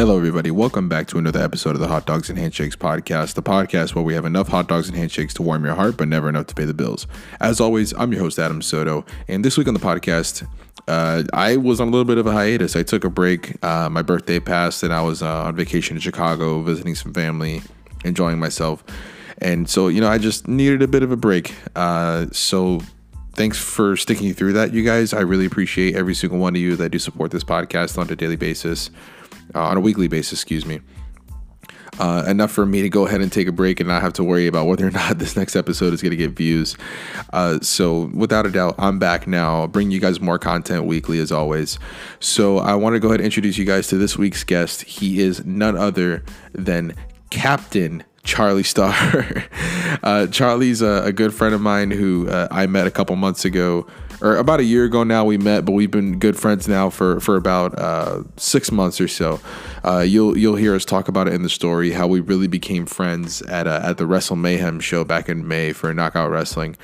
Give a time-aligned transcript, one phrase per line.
[0.00, 0.50] Hello, everybody.
[0.50, 4.02] Welcome back to another episode of the Hot Dogs and Handshakes podcast, the podcast where
[4.02, 6.54] we have enough hot dogs and handshakes to warm your heart, but never enough to
[6.54, 7.06] pay the bills.
[7.38, 9.04] As always, I'm your host, Adam Soto.
[9.28, 10.48] And this week on the podcast,
[10.88, 12.76] uh, I was on a little bit of a hiatus.
[12.76, 13.62] I took a break.
[13.62, 17.60] Uh, my birthday passed, and I was uh, on vacation in Chicago, visiting some family,
[18.02, 18.82] enjoying myself.
[19.36, 21.54] And so, you know, I just needed a bit of a break.
[21.76, 22.80] Uh, so,
[23.34, 25.12] thanks for sticking through that, you guys.
[25.12, 28.16] I really appreciate every single one of you that do support this podcast on a
[28.16, 28.88] daily basis
[29.54, 30.80] uh, on a weekly basis, excuse me.
[31.98, 34.24] Uh, enough for me to go ahead and take a break and not have to
[34.24, 36.76] worry about whether or not this next episode is going to get views.
[37.32, 39.62] Uh, so, without a doubt, I'm back now.
[39.62, 41.78] I'll you guys more content weekly as always.
[42.20, 44.82] So, I want to go ahead and introduce you guys to this week's guest.
[44.82, 46.94] He is none other than
[47.28, 49.44] Captain Charlie Starr.
[50.02, 53.44] uh, Charlie's a, a, good friend of mine who uh, I met a couple months
[53.44, 53.86] ago
[54.22, 57.20] or about a year ago now we met, but we've been good friends now for
[57.20, 59.40] for about uh, six months or so.
[59.84, 62.86] Uh, you'll you'll hear us talk about it in the story how we really became
[62.86, 66.76] friends at uh, at the Wrestle Mayhem show back in May for Knockout Wrestling,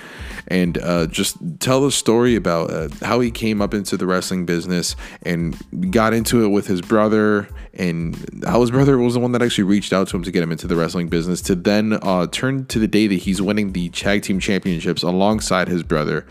[0.49, 4.47] and uh, just tell the story about uh, how he came up into the wrestling
[4.47, 9.33] business and got into it with his brother, and how his brother was the one
[9.33, 11.43] that actually reached out to him to get him into the wrestling business.
[11.43, 15.69] To then uh, turn to the day that he's winning the tag team championships alongside
[15.69, 16.27] his brother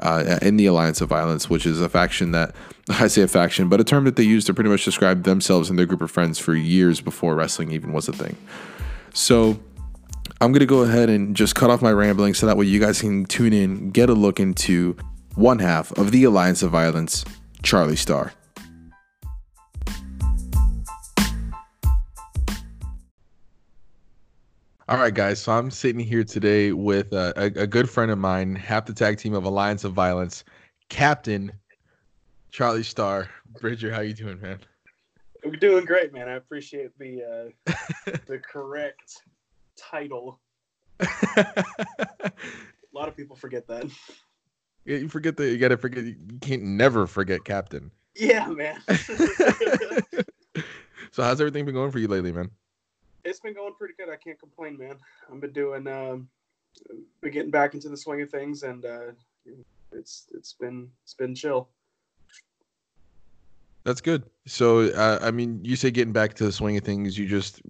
[0.00, 2.54] uh, in the Alliance of Violence, which is a faction that
[2.88, 5.70] I say a faction, but a term that they used to pretty much describe themselves
[5.70, 8.36] and their group of friends for years before wrestling even was a thing.
[9.12, 9.58] So
[10.40, 12.80] I'm going to go ahead and just cut off my rambling so that way you
[12.80, 14.96] guys can tune in, get a look into
[15.34, 17.24] one half of the Alliance of Violence,
[17.62, 18.32] Charlie Starr.
[24.90, 25.40] All right, guys.
[25.40, 28.92] So I'm sitting here today with a, a, a, good friend of mine, half the
[28.92, 30.42] tag team of Alliance of Violence,
[30.88, 31.52] Captain
[32.50, 33.30] Charlie Starr.
[33.60, 34.58] Bridger, how you doing, man?
[35.44, 36.28] We're doing great, man.
[36.28, 37.72] I appreciate the uh,
[38.26, 39.22] the correct
[39.76, 40.40] title.
[41.00, 42.32] a
[42.92, 43.84] lot of people forget that.
[44.84, 45.52] Yeah, you forget that.
[45.52, 46.02] You gotta forget.
[46.02, 47.92] You can't never forget Captain.
[48.16, 48.80] Yeah, man.
[51.12, 52.50] so how's everything been going for you lately, man?
[53.30, 54.10] It's been going pretty good.
[54.10, 54.96] I can't complain, man.
[55.32, 56.28] I've been doing, um,
[57.20, 59.12] been getting back into the swing of things, and uh,
[59.92, 61.68] it's it's been it's been chill.
[63.84, 64.24] That's good.
[64.46, 67.16] So, uh, I mean, you say getting back to the swing of things.
[67.16, 67.62] You just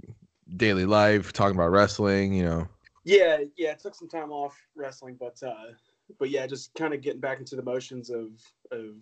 [0.56, 2.68] daily life, talking about wrestling, you know.
[3.04, 3.72] Yeah, yeah.
[3.72, 5.72] It took some time off wrestling, but uh,
[6.18, 8.28] but yeah, just kind of getting back into the motions of
[8.72, 8.96] of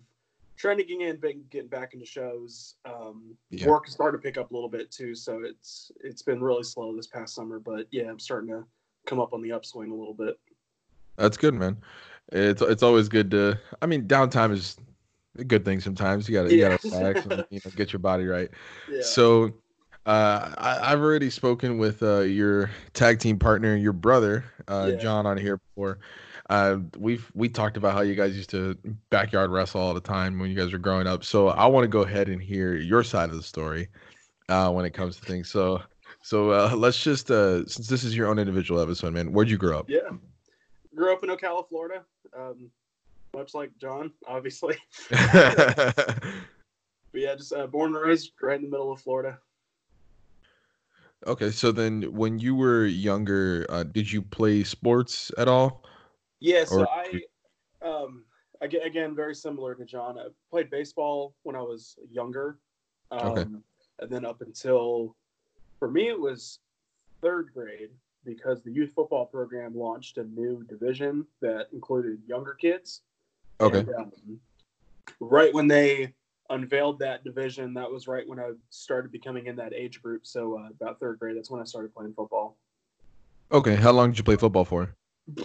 [0.59, 2.75] trying to get in, getting back into shows.
[2.85, 3.67] Um, yeah.
[3.67, 6.63] Work is starting to pick up a little bit too, so it's it's been really
[6.63, 7.59] slow this past summer.
[7.59, 8.65] But yeah, I'm starting to
[9.05, 10.37] come up on the upswing a little bit.
[11.15, 11.77] That's good, man.
[12.31, 13.57] It's it's always good to.
[13.81, 14.77] I mean, downtime is
[15.37, 16.27] a good thing sometimes.
[16.27, 16.69] You gotta yeah.
[16.69, 18.49] gotta relax and you know, get your body right.
[18.91, 19.01] Yeah.
[19.01, 19.53] So.
[20.05, 24.91] Uh, I, have already spoken with uh, your tag team partner, your brother, uh.
[24.91, 25.99] John, on here before.
[26.49, 28.75] Uh, we've we talked about how you guys used to
[29.11, 31.23] backyard wrestle all the time when you guys were growing up.
[31.23, 33.87] So I want to go ahead and hear your side of the story
[34.49, 35.49] uh, when it comes to things.
[35.49, 35.81] So
[36.21, 39.31] so uh, let's just uh, since this is your own individual episode, man.
[39.31, 39.89] Where'd you grow up?
[39.89, 40.09] Yeah,
[40.95, 42.03] grew up in Ocala, Florida.
[42.35, 42.71] Um,
[43.35, 44.75] much like John, obviously.
[45.09, 46.23] but
[47.13, 49.37] yeah, just uh, born and raised right in the middle of Florida.
[51.27, 55.83] Okay, so then when you were younger, uh, did you play sports at all?
[56.39, 56.87] Yeah, so or...
[56.89, 57.21] I,
[57.81, 58.23] um,
[58.61, 60.17] again, again, very similar to John.
[60.17, 62.57] I played baseball when I was younger,
[63.11, 63.45] um, okay.
[63.99, 65.15] and then up until,
[65.79, 66.59] for me, it was
[67.21, 67.89] third grade
[68.25, 73.01] because the youth football program launched a new division that included younger kids.
[73.61, 73.79] Okay.
[73.79, 74.39] And, um,
[75.19, 76.13] right when they
[76.49, 80.25] unveiled that division, that was right when I started becoming in that age group.
[80.25, 82.57] So uh, about third grade, that's when I started playing football.
[83.51, 84.95] Okay, how long did you play football for?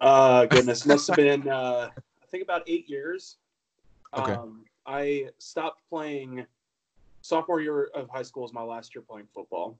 [0.00, 3.36] Uh, goodness, must have been uh, I think about eight years.
[4.16, 4.32] Okay.
[4.32, 6.46] Um, I stopped playing
[7.20, 9.78] sophomore year of high school is my last year playing football.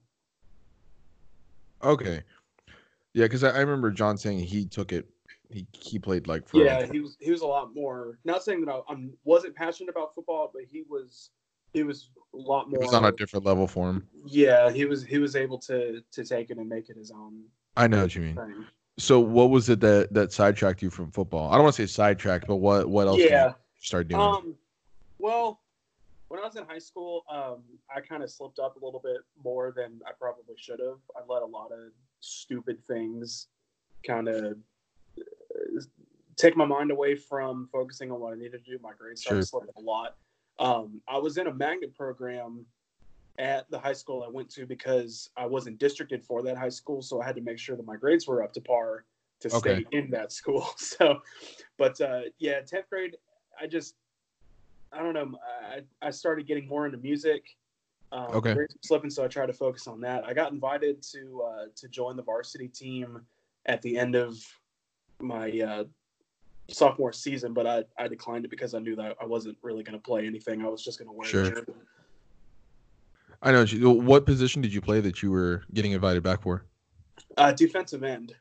[1.83, 2.21] Okay.
[3.13, 5.07] Yeah, because I, I, remember John saying he took it.
[5.49, 6.85] He he played like for yeah.
[6.85, 8.19] He was he was a lot more.
[8.23, 11.31] Not saying that I, I wasn't passionate about football, but he was
[11.73, 12.79] he was a lot more.
[12.81, 14.07] It was on a different level for him.
[14.25, 17.45] Yeah, he was he was able to to take it and make it his own.
[17.75, 18.35] I know what you mean.
[18.35, 18.65] Thing.
[18.99, 21.49] So what was it that that sidetracked you from football?
[21.49, 23.53] I don't want to say sidetracked, but what what else yeah.
[23.79, 24.21] start doing?
[24.21, 24.55] Um,
[25.17, 25.61] well,
[26.27, 27.63] when I was in high school, um,
[27.93, 30.97] I kind of slipped up a little bit more than I probably should have.
[31.15, 33.47] I let a lot of stupid things
[34.05, 34.57] kind of
[36.35, 38.79] take my mind away from focusing on what I needed to do.
[38.83, 39.61] My grades started sure.
[39.61, 40.17] slipping a lot.
[40.59, 42.65] Um, I was in a magnet program
[43.39, 47.01] at the high school I went to because I wasn't districted for that high school,
[47.01, 49.05] so I had to make sure that my grades were up to par
[49.39, 49.85] to Okay.
[49.85, 50.67] stay in that school.
[50.77, 51.21] So,
[51.77, 53.15] but uh, yeah, tenth grade,
[53.59, 53.95] I just
[54.91, 55.37] I don't know.
[55.63, 57.45] I, I started getting more into music.
[58.11, 58.55] Um, Okay.
[58.83, 60.25] slipping, so I tried to focus on that.
[60.25, 63.21] I got invited to uh, to join the varsity team
[63.67, 64.35] at the end of
[65.21, 65.83] my uh,
[66.69, 69.97] sophomore season, but I, I declined it because I knew that I wasn't really going
[69.97, 70.65] to play anything.
[70.65, 71.65] I was just going to wear Sure.
[73.41, 73.65] I know.
[73.91, 76.65] What position did you play that you were getting invited back for?
[77.37, 78.35] Uh, defensive end.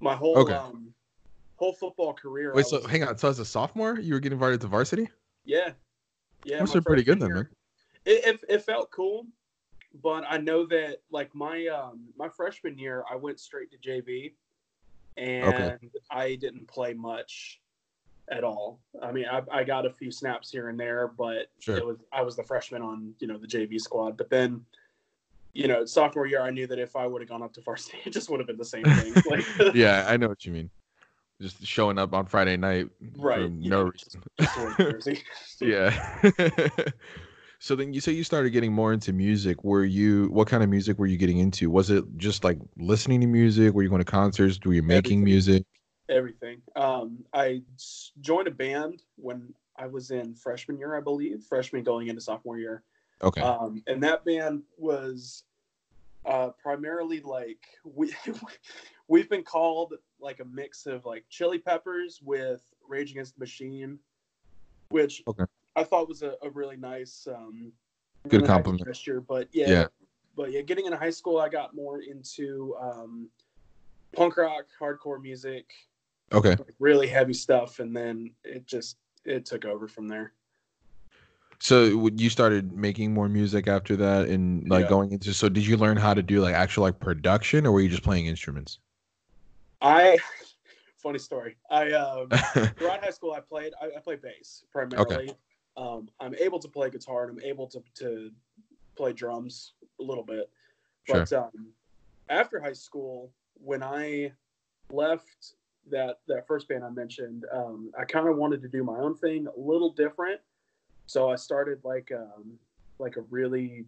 [0.00, 0.54] My whole Okay.
[0.54, 0.94] um,
[1.56, 2.54] whole football career.
[2.54, 3.18] Wait, I so hang on.
[3.18, 5.08] So as a sophomore, you were getting invited to varsity?
[5.44, 5.72] yeah,
[6.44, 6.60] yeah.
[6.60, 7.48] Must my have pretty good freshman then, man.
[8.06, 9.26] It, it it felt cool,
[10.02, 14.32] but I know that like my um my freshman year, I went straight to JV,
[15.16, 17.60] and I didn't play much
[18.30, 18.80] at all.
[19.02, 21.76] I mean, I, I got a few snaps here and there, but Sure.
[21.76, 24.16] it was I was the freshman on you know the JV squad.
[24.16, 24.64] But then,
[25.52, 27.98] you know, sophomore year, I knew that if I would have gone up to varsity,
[28.04, 29.14] it just would have been the same thing.
[29.30, 30.70] Like, yeah, I know what you mean.
[31.40, 33.42] Just showing up on Friday night right?
[33.42, 34.22] for no know, reason.
[34.38, 35.22] just jersey.
[35.60, 36.18] yeah.
[37.58, 39.64] so then you say you started getting more into music.
[39.64, 41.70] Were you what kind of music were you getting into?
[41.70, 43.72] Was it just like listening to music?
[43.72, 44.58] Were you going to concerts?
[44.64, 45.24] Were you making Everything.
[45.24, 45.64] music?
[46.10, 46.60] Everything.
[46.76, 47.62] Um, I
[48.20, 52.58] joined a band when I was in freshman year, I believe, freshman going into sophomore
[52.58, 52.82] year.
[53.22, 53.40] Okay.
[53.40, 55.44] Um, and that band was
[56.26, 58.12] uh, primarily like we
[59.08, 63.98] we've been called like a mix of like Chili Peppers with Rage Against the Machine,
[64.90, 65.44] which Okay.
[65.76, 67.72] I thought was a, a really nice um,
[68.28, 68.86] Good really nice compliment.
[68.86, 69.20] gesture.
[69.20, 69.86] But yeah, Yeah.
[70.36, 73.28] but yeah, getting into high school, I got more into um,
[74.14, 75.70] punk rock, hardcore music,
[76.32, 76.50] okay.
[76.50, 80.32] like, really heavy stuff, and then it just it took over from there.
[81.60, 84.88] So you started making more music after that and like Yeah.
[84.88, 87.82] going into so did you learn how to do like actual like production or were
[87.82, 88.78] you just playing instruments?
[89.82, 90.16] I
[91.02, 91.56] funny story.
[91.70, 92.28] I um,
[92.78, 95.34] throughout high school, I played I, I played bass primarily.
[95.76, 98.30] Um, I'm able to play guitar and I'm able to to
[98.96, 100.50] play drums a little bit.
[101.04, 101.18] Sure.
[101.18, 101.72] But um,
[102.30, 104.32] after high school, when I
[104.90, 105.54] left
[105.90, 109.16] that that first band I mentioned, um, I kind of wanted to do my own
[109.16, 110.40] thing, a little different.
[111.06, 112.58] So I started like um,
[112.98, 113.84] like a really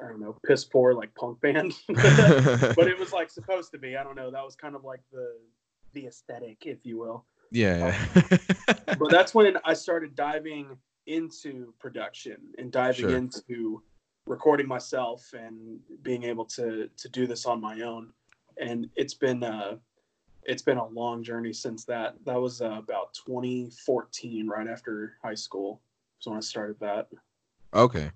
[0.00, 3.96] I don't know piss poor like punk band, but it was like supposed to be.
[3.96, 4.30] I don't know.
[4.30, 5.36] That was kind of like the
[5.92, 7.96] the aesthetic, if you will yeah.
[8.98, 10.76] but that's when I started diving
[11.06, 13.16] into production and diving Sure.
[13.16, 13.82] into
[14.26, 18.12] recording myself and being able to to do this on my own.
[18.58, 19.76] And it's been uh,
[20.46, 22.14] it's been a long journey since that.
[22.24, 25.80] That was uh, about 2014, right after high school.
[26.18, 27.08] So when I started that.
[27.74, 28.10] Okay.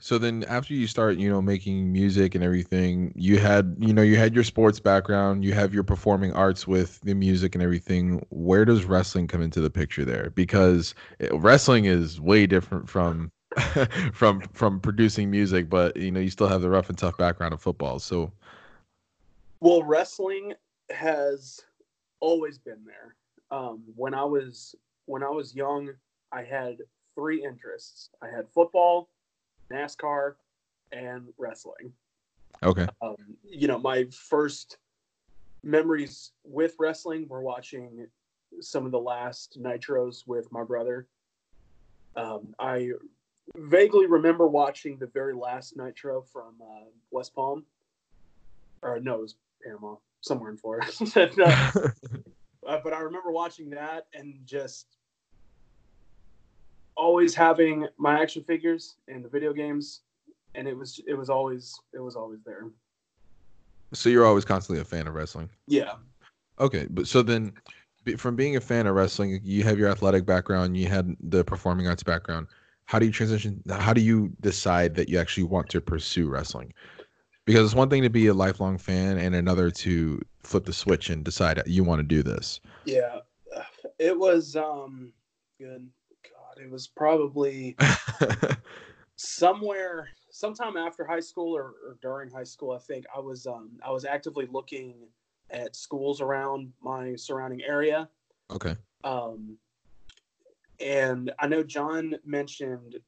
[0.00, 4.02] So then after you start, you know, making music and everything, you had, you know,
[4.02, 8.24] you had your sports background, you have your performing arts with the music and everything.
[8.30, 10.30] Where does wrestling come into the picture there?
[10.30, 10.94] Because
[11.32, 13.32] wrestling is way different from
[14.12, 17.52] from from producing music, but you know, you still have the rough and tough background
[17.52, 17.98] of football.
[17.98, 18.32] So,
[19.60, 20.54] Well, wrestling
[20.90, 21.60] has
[22.20, 23.16] always been there.
[23.50, 24.74] Um, when I was
[25.06, 25.90] when I was young,
[26.32, 26.78] I had
[27.14, 28.10] three interests.
[28.22, 29.08] I had football,
[29.72, 30.34] NASCAR,
[30.92, 31.92] and wrestling.
[32.62, 32.86] okay.
[33.00, 34.78] Um, you know, my first
[35.62, 38.06] memories with wrestling were watching
[38.60, 41.06] some of the last nitros with my brother.
[42.16, 42.90] Um, I
[43.56, 47.64] vaguely remember watching the very last nitro from uh, West Palm,
[48.82, 50.86] or no, it was Panama, somewhere in Florida.
[51.36, 51.44] No,
[52.66, 54.86] uh, but I remember watching that and just
[56.96, 60.02] always having my action figures and the video games,
[60.54, 62.64] and it was it was always it was always there.
[63.94, 65.48] so you're always constantly a fan of wrestling.
[65.66, 65.94] Yeah.
[66.60, 67.52] Okay, but so then,
[68.16, 71.86] from being a fan of wrestling, you have your athletic background, you had the performing
[71.86, 72.48] arts background.
[72.86, 73.62] How do you transition?
[73.70, 76.72] How do you decide that you actually want to pursue wrestling?
[77.48, 81.08] Because it's one thing to be a lifelong fan, and another to flip the switch
[81.08, 82.60] and decide you want to do this.
[82.84, 83.20] Yeah.
[83.98, 85.12] It was um
[85.58, 85.88] good
[86.22, 87.76] God, it was probably
[89.16, 93.70] somewhere sometime after high school or, or during high school, I think I was um
[93.84, 95.08] I was actively looking
[95.50, 98.08] at schools around my surrounding area.
[98.52, 98.76] okay.
[99.02, 99.58] Um
[100.78, 103.00] and I know John mentioned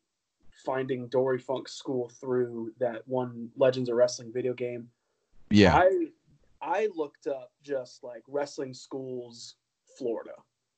[0.64, 4.88] finding Dory Funk School through that one Legends of Wrestling video game.
[5.50, 5.76] Yeah.
[5.76, 6.06] I
[6.62, 9.56] I looked up just like wrestling schools,
[9.98, 10.34] Florida,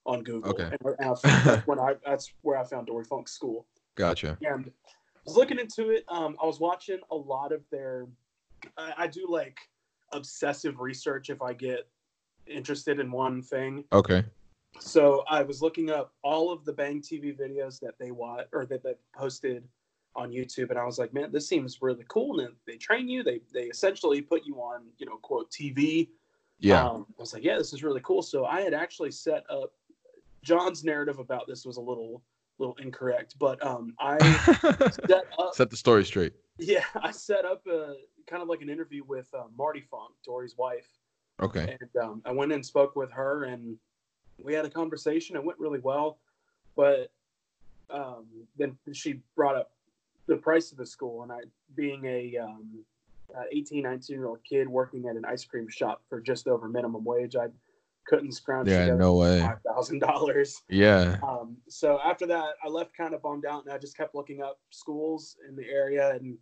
[0.06, 0.50] on Google.
[0.50, 0.70] Okay.
[0.84, 3.66] And, I when I that's where I found Dory Funk School.
[3.94, 4.38] Gotcha.
[4.42, 4.90] And I
[5.26, 6.04] was looking into it.
[6.08, 8.06] Um, I was watching a lot of their.
[8.76, 9.58] I, I do like
[10.12, 11.88] obsessive research if I get
[12.46, 13.84] interested in one thing.
[13.92, 14.24] Okay.
[14.78, 18.66] So I was looking up all of the Bang TV videos that they watch or
[18.66, 19.64] that they posted
[20.14, 22.40] on YouTube, and I was like, man, this seems really cool.
[22.40, 23.22] And they train you.
[23.22, 26.08] They they essentially put you on, you know, quote TV.
[26.58, 26.84] Yeah.
[26.86, 28.22] Um, I was like, yeah, this is really cool.
[28.22, 29.72] So I had actually set up
[30.42, 32.22] John's narrative about this was a little
[32.58, 34.18] little incorrect, but um, I
[35.08, 36.34] set up set the story straight.
[36.58, 37.94] yeah, I set up a
[38.26, 40.86] kind of like an interview with uh, Marti Funk, Dory's wife,
[41.40, 41.76] Okay.
[41.80, 43.76] and um, I went and spoke with her, and
[44.44, 45.37] we had a conversation.
[45.37, 46.18] It went really well,
[46.76, 47.11] but
[47.90, 49.72] um, then she brought up
[50.26, 51.40] the price of the school, and I,
[51.75, 52.84] being a um,
[53.37, 56.68] uh, 18, 19 year old kid working at an ice cream shop for just over
[56.68, 57.49] minimum wage, I
[58.06, 59.40] couldn't scrounge Yeah, together no way.
[59.40, 60.62] five thousand dollars.
[60.68, 61.18] Yeah.
[61.22, 64.42] Um, so after that, I left kind of bummed out, and I just kept looking
[64.42, 66.37] up schools in the area, and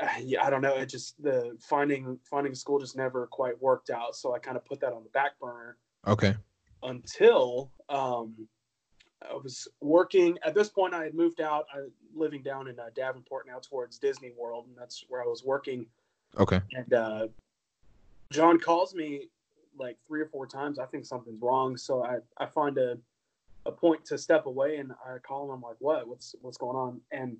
[0.00, 0.76] uh, yeah, I don't know.
[0.76, 4.14] It just the finding finding a school just never quite worked out.
[4.14, 6.34] So I kind of put that on the back burner Okay.
[6.82, 8.48] until um,
[9.28, 10.38] I was working.
[10.44, 11.66] At this point, I had moved out.
[11.74, 11.80] I
[12.14, 15.86] living down in uh, Davenport now towards Disney World, and that's where I was working.
[16.38, 16.60] Okay.
[16.72, 17.28] And uh,
[18.30, 19.28] John calls me
[19.78, 20.78] like three or four times.
[20.78, 21.76] I think something's wrong.
[21.76, 22.98] So I, I find a,
[23.66, 25.50] a point to step away and I call him.
[25.50, 26.08] I'm like, what?
[26.08, 27.00] What's what's going on?
[27.12, 27.36] And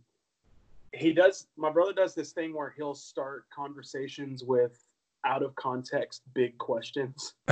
[0.93, 1.47] he does.
[1.57, 4.85] My brother does this thing where he'll start conversations with
[5.27, 7.35] out of context big questions.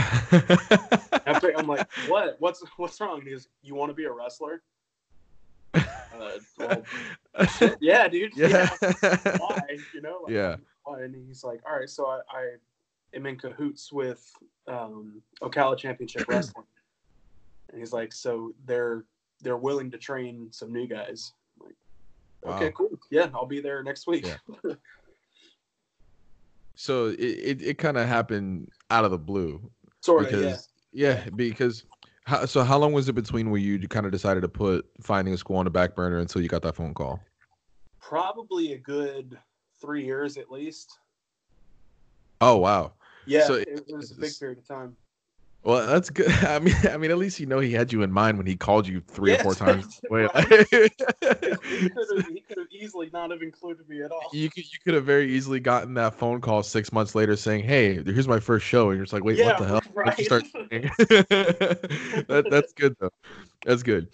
[1.26, 2.37] After I'm like, what?
[2.38, 3.19] What's what's wrong?
[3.19, 4.62] And he goes, you want to be a wrestler?
[5.75, 6.85] Uh, well,
[7.81, 8.37] yeah, dude.
[8.37, 8.69] yeah.
[9.38, 9.59] Why?
[9.93, 10.21] You know?
[10.23, 10.57] Like, Yeah.
[10.85, 11.02] why?
[11.02, 12.50] And he's like, all right, so I, I
[13.14, 14.25] am in cahoots with
[14.69, 16.66] um, Ocala Championship Wrestling,
[17.71, 19.04] and he's like, so they're
[19.43, 21.33] they're willing to train some new guys.
[21.61, 22.73] I'm like, okay, Wow.
[22.76, 22.99] cool.
[23.11, 24.26] Yeah, I'll be there next week.
[24.26, 24.37] Yeah.
[26.75, 30.33] So it, it, it kind of happened out of the blue sort of.
[30.33, 30.38] Yeah.
[30.38, 31.85] because yeah, because
[32.25, 35.35] how, so how long was it between where you kind of decided to put finding
[35.35, 37.21] a school on the back burner until you got that phone call?
[38.00, 39.38] Probably a good
[39.81, 40.99] three years at least.
[42.40, 42.93] Oh wow.
[43.26, 44.97] Yeah, So it, it was a big period of time.
[45.64, 46.30] Well, that's good.
[46.44, 48.54] I mean, I mean, at least you know he had you in mind when he
[48.54, 50.00] called you three or four times.
[50.11, 50.49] Wait, right.
[50.49, 50.92] he could
[51.23, 51.62] have
[52.28, 54.28] he could have easily not have included me at all.
[54.33, 57.64] you could you could have very easily gotten that phone call six months later saying,
[57.64, 59.80] "Hey, here's my first show," and you're just like, "Wait, what the hell?"
[60.18, 60.44] You start
[62.28, 63.11] that, that's good though.
[63.64, 64.09] That's good.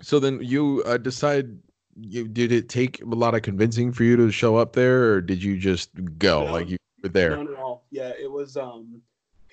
[0.00, 1.58] So then you uh, decide.
[2.00, 5.20] You did it take a lot of convincing for you to show up there, or
[5.20, 6.52] did you just go No.
[6.52, 7.30] like you were there?
[7.30, 7.86] None at all.
[7.90, 8.56] Yeah, it was.
[8.56, 9.02] Um,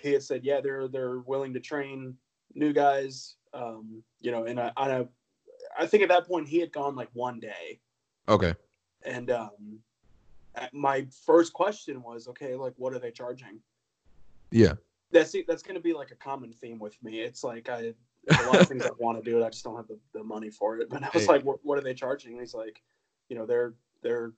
[0.05, 2.15] he had said, yeah, they're they're willing to train
[2.53, 3.35] new guys.
[3.53, 5.07] Um, you know, and I, I,
[5.79, 7.79] I think at that point he had gone like one day,
[8.27, 8.53] Okay.
[9.03, 9.79] and um,
[10.73, 13.59] my first question was, okay, like what are they charging?
[14.51, 14.73] Yeah.
[15.11, 17.21] That's that's going to be like a common theme with me.
[17.21, 17.93] It's like I
[18.39, 20.23] a lot of things I want to do, and I just don't have the, the
[20.23, 20.89] money for it.
[20.89, 21.33] But I was Hey.
[21.33, 22.31] like, what, what are they charging?
[22.33, 22.81] And he's like,
[23.29, 24.33] you know, they're they're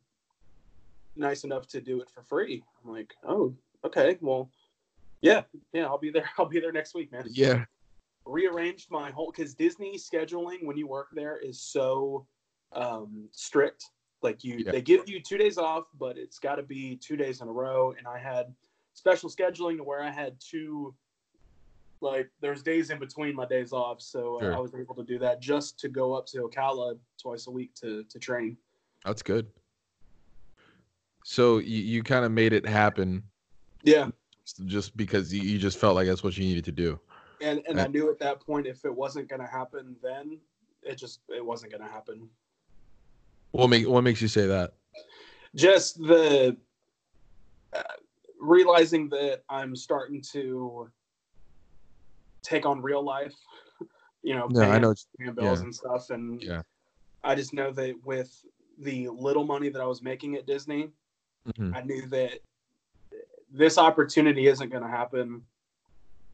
[1.16, 2.64] nice enough to do it for free.
[2.84, 4.52] I'm like, oh, okay, well,
[5.22, 5.44] yeah,
[5.74, 6.30] yeah, I'll be there.
[6.38, 7.26] I'll be there next week, man.
[7.30, 7.66] Yeah.
[8.26, 12.26] Rearranged my whole because Disney scheduling when you work there is so
[12.74, 13.86] um, strict.
[14.22, 14.72] Like you, Yeah.
[14.72, 17.52] they give you two days off, but it's got to be two days in a
[17.52, 17.94] row.
[17.98, 18.54] And I had
[18.94, 20.94] special scheduling to where I had two,
[22.02, 24.56] like there's days in between my days off, so uh, Sure.
[24.56, 27.74] I was able to do that just to go up to Ocala twice a week
[27.76, 28.58] to to train.
[29.06, 29.48] That's good.
[31.24, 33.24] So you, you kind of made it happen
[33.84, 34.10] Yeah,
[34.66, 37.00] just because you, you just felt like that's what you needed to do.
[37.42, 40.40] and and Uh, I knew at that point if it wasn't going to happen, then
[40.84, 42.30] it just it wasn't going to happen.
[43.52, 44.74] What make what makes you say that?
[45.56, 46.56] Just the
[47.74, 47.84] uh,
[48.40, 50.90] realizing that I'm starting to
[52.44, 53.36] take on real life.
[54.24, 54.92] You know, No, I paying- know.
[54.92, 55.64] it's- paying bills yeah.
[55.66, 56.62] and stuff, and Yeah.
[57.24, 58.44] I just know that with
[58.80, 60.92] the little money that I was making at Disney,
[61.48, 61.74] Mhm.
[61.74, 62.40] I knew that
[63.52, 65.42] this opportunity isn't going to happen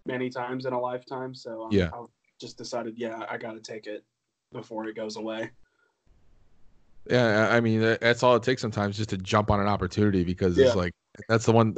[0.05, 1.34] many times in a lifetime.
[1.36, 1.89] So um, Yeah.
[1.93, 2.05] I
[2.39, 4.03] just decided, yeah, I got to take it
[4.51, 5.51] before it goes away.
[7.10, 10.58] Yeah, I mean that's all it takes sometimes just to jump on an opportunity because
[10.58, 10.67] Yeah.
[10.67, 10.93] it's like
[11.27, 11.75] that's the one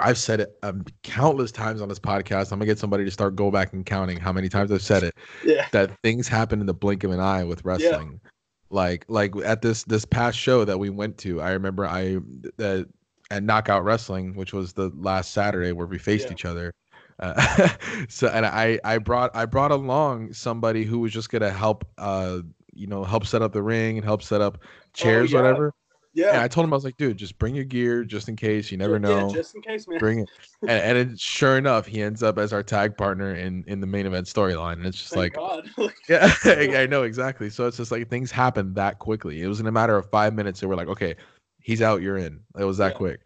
[0.00, 2.50] I've said it um, countless times on this podcast.
[2.50, 5.04] I'm gonna get somebody to start go back and counting how many times I've said
[5.04, 5.14] it
[5.44, 5.68] Yeah.
[5.70, 8.20] that things happen in the blink of an eye with wrestling.
[8.68, 12.18] Like like at this this past show that we went to, I remember I
[12.58, 12.82] uh,
[13.30, 16.32] at Knockout Wrestling, which was the last Saturday where we faced Yeah.
[16.32, 16.74] each other.
[17.18, 17.68] Uh,
[18.08, 22.40] so and I I brought I brought along somebody who was just gonna help uh
[22.72, 24.58] you know help set up the ring and help set up
[24.92, 25.42] chairs, oh, yeah.
[25.42, 25.74] whatever.
[26.14, 26.42] Yeah.
[26.42, 28.70] I told him I was like, dude, just bring your gear just in case.
[28.70, 29.26] You never know.
[29.28, 29.98] Yeah, just in case, man.
[29.98, 30.30] Bring it.
[30.62, 33.86] and, and it, sure enough, he ends up as our tag partner in in the
[33.86, 34.74] main event storyline.
[34.74, 37.50] And it's just Thank like, yeah, I know exactly.
[37.50, 39.42] So it's just like things happen that quickly.
[39.42, 40.60] It was in a matter of five minutes.
[40.60, 41.16] They we're like, okay,
[41.64, 42.38] he's out, you're in.
[42.56, 42.98] It was that yeah.
[42.98, 43.20] quick.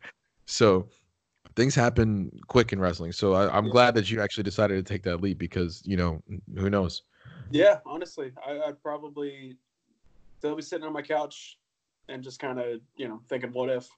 [0.46, 0.88] So
[1.56, 3.12] things happen quick in wrestling.
[3.12, 3.72] So I, am yeah.
[3.72, 6.22] glad that you actually decided to take that leap because you know
[6.56, 7.02] who knows.
[7.50, 9.56] Yeah, honestly, I, I'd probably
[10.38, 11.58] still be sitting on my couch
[12.08, 13.88] and just kind of you know thinking what if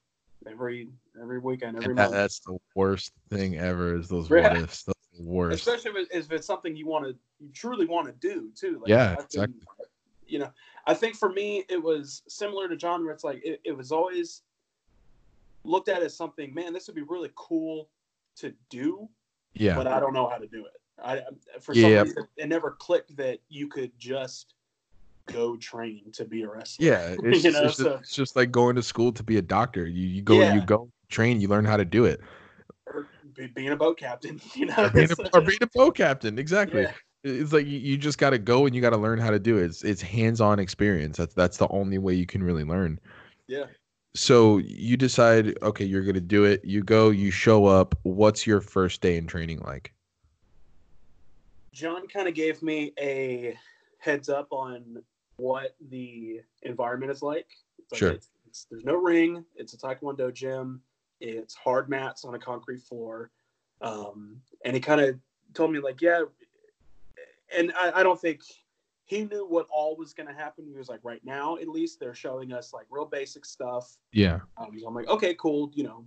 [0.47, 0.89] every
[1.21, 2.13] every weekend every that, month.
[2.13, 3.97] That's the worst thing ever.
[3.97, 4.55] Is those yeah.
[4.55, 4.83] what ifs.
[4.85, 5.59] Those worst.
[5.69, 8.79] Especially if, if, it's something you want to you truly want to do too.
[8.81, 9.55] Like, yeah, exactly.
[10.27, 10.51] You know,
[10.87, 13.93] I think for me it was similar to John, where it's like it, it was
[13.93, 14.43] always
[15.65, 16.53] looked at as something.
[16.55, 17.89] Man, this would be really cool
[18.37, 19.09] to do.
[19.55, 20.73] Yeah, but I don't know how to do it.
[21.03, 21.23] I
[21.61, 22.03] for some yeah.
[22.03, 24.55] reason it never clicked that you could just
[25.27, 26.87] go train to be a wrestler.
[26.87, 29.37] Yeah, it's, you know, it's, so, just, it's just like going to school to be
[29.39, 29.87] a doctor.
[29.87, 30.55] You you go yeah.
[30.55, 32.21] you go train, you learn how to do it.
[32.87, 35.97] Or be, being a boat captain, you know, or being, a, or being a boat
[35.97, 36.83] captain, exactly.
[36.83, 36.93] Yeah.
[37.23, 39.39] It's like you, you just got to go and you got to learn how to
[39.39, 39.65] do it.
[39.65, 41.19] It's, it's hands-on experience.
[41.19, 42.99] That's that's the only way you can really learn.
[43.47, 43.65] Yeah.
[44.15, 46.65] So you decide, okay, you're gonna do it.
[46.65, 47.95] You go, you show up.
[48.03, 49.93] What's your first day in training like?
[51.73, 53.57] John kind of gave me a
[53.99, 55.03] heads up on
[55.37, 57.47] what the environment is like.
[57.79, 58.11] It's like sure.
[58.13, 59.45] It's, it's, there's no ring.
[59.55, 60.81] It's a Taekwondo gym.
[61.21, 63.31] It's hard mats on a concrete floor.
[63.81, 65.19] Um, and he kind of
[65.55, 66.23] told me like, yeah.
[67.57, 68.43] And I, I don't think
[69.05, 70.65] he knew what all was going to happen.
[70.65, 73.97] He was like, right now, at least they're showing us like real basic stuff.
[74.13, 74.41] Yeah.
[74.57, 75.71] Um, so I'm like, okay, cool.
[75.75, 76.07] You know,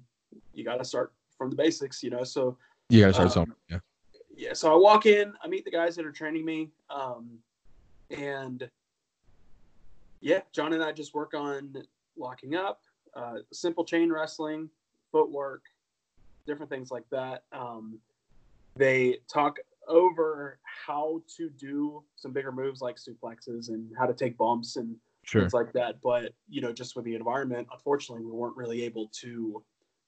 [0.53, 2.23] you got to start from the basics, you know?
[2.23, 2.57] So
[2.89, 3.57] you got to start um, somewhere.
[3.69, 3.79] Yeah.
[4.35, 4.53] Yeah.
[4.53, 6.69] So I walk in, I meet the guys that are training me.
[6.89, 7.39] Um,
[8.09, 8.69] and
[10.21, 11.75] yeah, John and I just work on
[12.15, 12.82] locking up,
[13.15, 14.69] uh, simple chain wrestling,
[15.12, 15.63] footwork,
[16.47, 17.43] different things like that.
[17.51, 17.99] Um,
[18.75, 24.38] they talk over how to do some bigger moves like suplexes and how to take
[24.38, 25.41] bumps and sure.
[25.41, 26.02] things like that.
[26.02, 29.63] But you know, just with the environment, unfortunately, we weren't really able to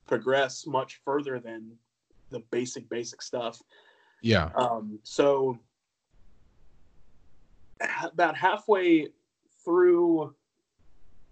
[0.07, 1.71] progress much further than
[2.29, 3.61] the basic basic stuff.
[4.21, 4.49] Yeah.
[4.55, 5.59] Um, so
[8.03, 9.09] about halfway
[9.63, 10.33] through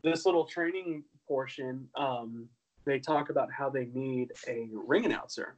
[0.04, 2.48] this little training portion, um,
[2.86, 5.56] they talk about how they need a ring announcer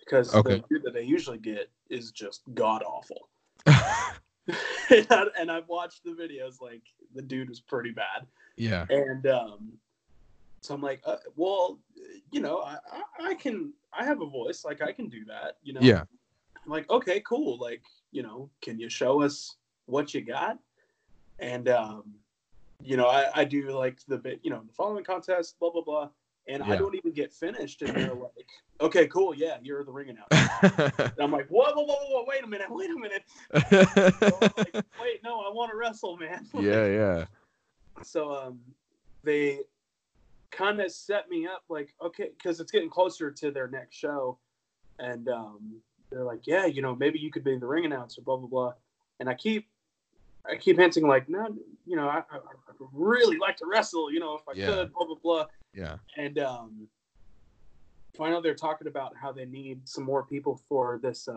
[0.00, 0.56] because okay.
[0.56, 3.28] the dude that they usually get is just god awful.
[5.38, 6.82] and I've watched the videos, like
[7.14, 8.26] the dude was pretty bad.
[8.56, 8.86] Yeah.
[8.90, 9.72] And um,
[10.60, 11.78] so I'm like, uh, well,
[12.32, 15.58] you know, I, I, I can, I have a voice, like I can do that,
[15.62, 15.80] you know.
[15.80, 16.02] Yeah.
[16.64, 17.58] I'm like, okay, cool.
[17.58, 20.58] Like, you know, can you show us what you got?
[21.40, 22.04] and um,
[22.82, 25.82] you know, I, I do like the bit, you know, the following contest, blah blah
[25.82, 26.08] blah,
[26.48, 26.72] and yeah.
[26.72, 28.46] I don't even get finished, and they're like,
[28.80, 32.44] "Okay, cool, yeah, you're the ring announcer." and I'm like, "Whoa, whoa, whoa, whoa, wait
[32.44, 33.24] a minute, wait a minute."
[33.70, 36.46] so like, wait, no, I want to wrestle, man.
[36.54, 37.24] yeah, yeah.
[38.02, 38.60] So um,
[39.22, 39.60] they
[40.50, 44.38] kind of set me up like, okay, because it's getting closer to their next show,
[44.98, 48.36] and um, they're like, "Yeah, you know, maybe you could be the ring announcer, blah
[48.36, 48.72] blah blah,"
[49.18, 49.68] and I keep
[50.48, 51.54] I keep hinting like, no,
[51.86, 52.38] you know, I, I,
[52.92, 54.66] really like to wrestle, you know, if I yeah.
[54.66, 55.46] could, blah blah blah.
[55.74, 55.96] Yeah.
[56.16, 56.88] And um,
[58.16, 61.28] find out they're talking about how they need some more people for this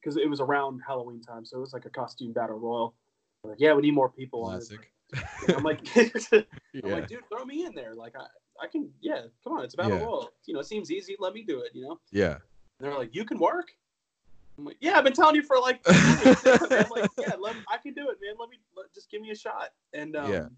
[0.00, 2.94] because uh, it was around Halloween time, so it was like a costume battle royal.
[3.44, 4.44] Like, yeah, we need more people.
[4.44, 4.90] Classic.
[5.48, 6.82] I'm like, I'm yeah.
[6.84, 7.94] like, dude, throw me in there.
[7.94, 8.26] Like, I,
[8.62, 10.04] I can, yeah, come on, it's a battle yeah.
[10.04, 10.30] royal.
[10.46, 11.16] You know, it seems easy.
[11.18, 11.70] Let me do it.
[11.74, 12.00] You know.
[12.10, 12.36] Yeah.
[12.78, 13.68] And they're like, you can work.
[14.60, 17.94] I'm like, yeah, I've been telling you for like, I'm like, yeah, let, I can
[17.94, 18.34] do it, man.
[18.38, 19.70] Let me let, just give me a shot.
[19.94, 20.48] And um, yeah,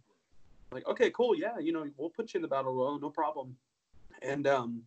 [0.72, 3.54] like, okay, cool, yeah, you know, we'll put you in the battle royal, no problem.
[4.20, 4.82] And um,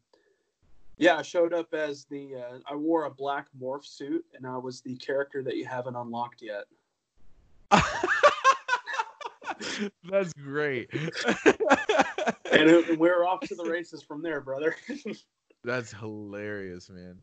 [0.98, 2.36] yeah, I showed up as the.
[2.36, 5.96] Uh, I wore a black morph suit, and I was the character that you haven't
[5.96, 6.66] unlocked yet.
[10.12, 10.90] That's great.
[12.52, 14.76] and, and we're off to the races from there, brother.
[15.64, 17.20] That's hilarious, man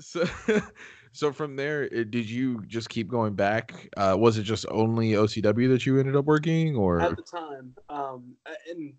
[0.00, 0.24] so
[1.12, 3.88] so from there did you just keep going back?
[3.96, 7.00] Uh, was it just only ocw that you ended up working or?
[7.00, 8.34] at the time um,
[8.68, 8.92] and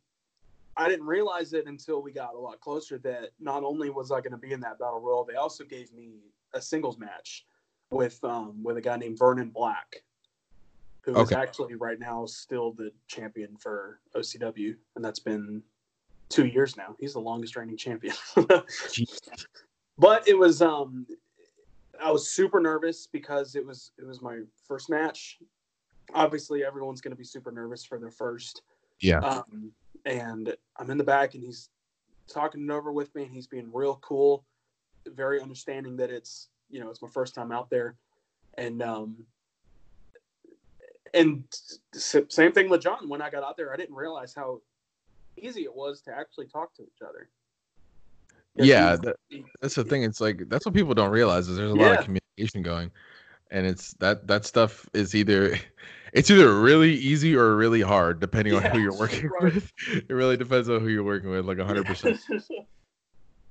[0.78, 4.22] i didn't realize it until we got a lot closer that not only was i
[4.22, 6.20] going to be in that battle royal they also gave me
[6.54, 7.46] a singles match
[7.92, 9.98] with um, with a guy named vernon black
[11.02, 11.22] who okay.
[11.24, 15.62] is actually right now still the champion for ocw and that's been
[16.32, 16.96] two years now.
[17.00, 18.16] He's the longest reigning champion
[20.02, 21.08] but it was um
[22.04, 25.40] I was super nervous because it was it was my first match
[26.14, 28.62] obviously everyone's going to be super nervous for their first.
[29.00, 29.20] Yeah.
[29.20, 29.72] Um,
[30.06, 31.70] and I'm in the back, and he's
[32.28, 34.44] talking it over with me, and he's being real cool,
[35.08, 37.96] very understanding that it's you know it's my first time out there,
[38.58, 39.18] and um,
[41.14, 41.44] and
[41.94, 43.10] same thing with John.
[43.10, 44.62] When I got out there, I didn't realize how
[45.38, 47.30] easy it was to actually talk to each other.
[48.56, 49.16] Yeah, that,
[49.62, 50.04] that's the thing.
[50.04, 51.90] It's like that's what people don't realize is there's a yeah.
[51.90, 52.92] lot of communication going,
[53.50, 55.58] and it's that that stuff is either
[56.14, 59.54] it's either really easy or really hard depending yeah, on who you're working right.
[59.54, 59.72] with.
[59.88, 62.20] It really depends on who you're working with, like hundred percent.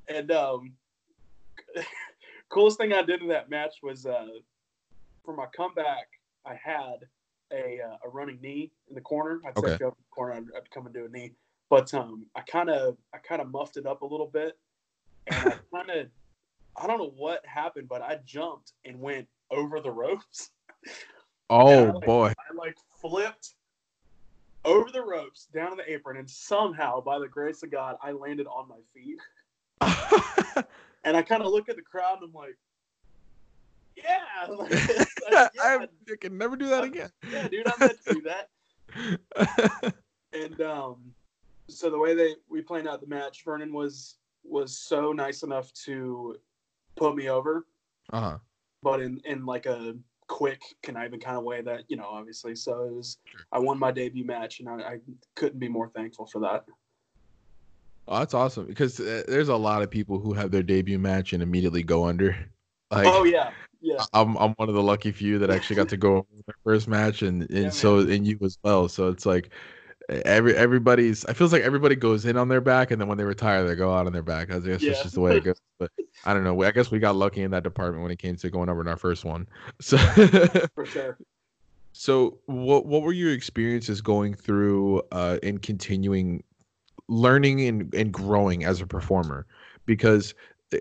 [0.09, 0.73] And um,
[2.49, 4.27] coolest thing I did in that match was uh,
[5.25, 6.09] for my comeback,
[6.45, 7.07] I had
[7.53, 9.41] a uh, a running knee in the corner.
[9.47, 9.79] I'd okay.
[9.79, 11.31] go the corner, I'd, I'd come and do a knee,
[11.69, 14.59] but um, I kind of I kind of muffed it up a little bit,
[15.27, 16.07] and I kind of
[16.77, 20.51] I don't know what happened, but I jumped and went over the ropes.
[21.53, 22.29] Oh I, like, boy!
[22.29, 23.55] I like flipped
[24.65, 28.13] over the ropes down to the apron, and somehow, by the grace of God, I
[28.13, 29.19] landed on my feet.
[31.05, 32.57] and I kind of look at the crowd, and I'm like,
[33.97, 35.79] "Yeah, like, like, yeah.
[36.13, 39.95] I can never do that again." yeah, dude, I meant to do that.
[40.33, 41.13] and um,
[41.69, 44.20] so the way they we planned out the match, Vernon was
[44.51, 46.37] was so nice enough to
[46.97, 47.67] put me over.
[48.13, 48.39] Uh huh.
[48.83, 49.95] But in in like a
[50.31, 52.55] quick, conniving kind of way that you know, obviously.
[52.55, 53.19] So it was.
[53.53, 54.99] I won my debut match, and I, I
[55.37, 56.65] couldn't be more thankful for that.
[58.09, 61.33] Oh, that's awesome because uh, there's a lot of people who have their debut match
[61.33, 62.37] and immediately go under.
[62.93, 64.03] Like, oh yeah, yeah.
[64.13, 67.23] I'm I'm one of the lucky few that actually got to go their first match,
[67.23, 68.89] and and yeah, so and you as well.
[68.89, 69.51] So it's like
[70.11, 73.25] every everybody's I feels like everybody goes in on their back and then when they
[73.25, 74.51] retire they go out on their back.
[74.51, 74.91] I guess yeah.
[74.91, 75.61] that's just the way it goes.
[75.79, 75.91] But
[76.25, 76.63] I don't know.
[76.63, 78.89] I guess we got lucky in that department when it came to going over in
[78.89, 79.47] our first one.
[79.81, 79.97] So
[80.75, 81.19] for sure.
[81.93, 86.43] So what what were your experiences going through uh in continuing
[87.09, 89.47] learning and, and growing as a performer?
[89.87, 90.35] Because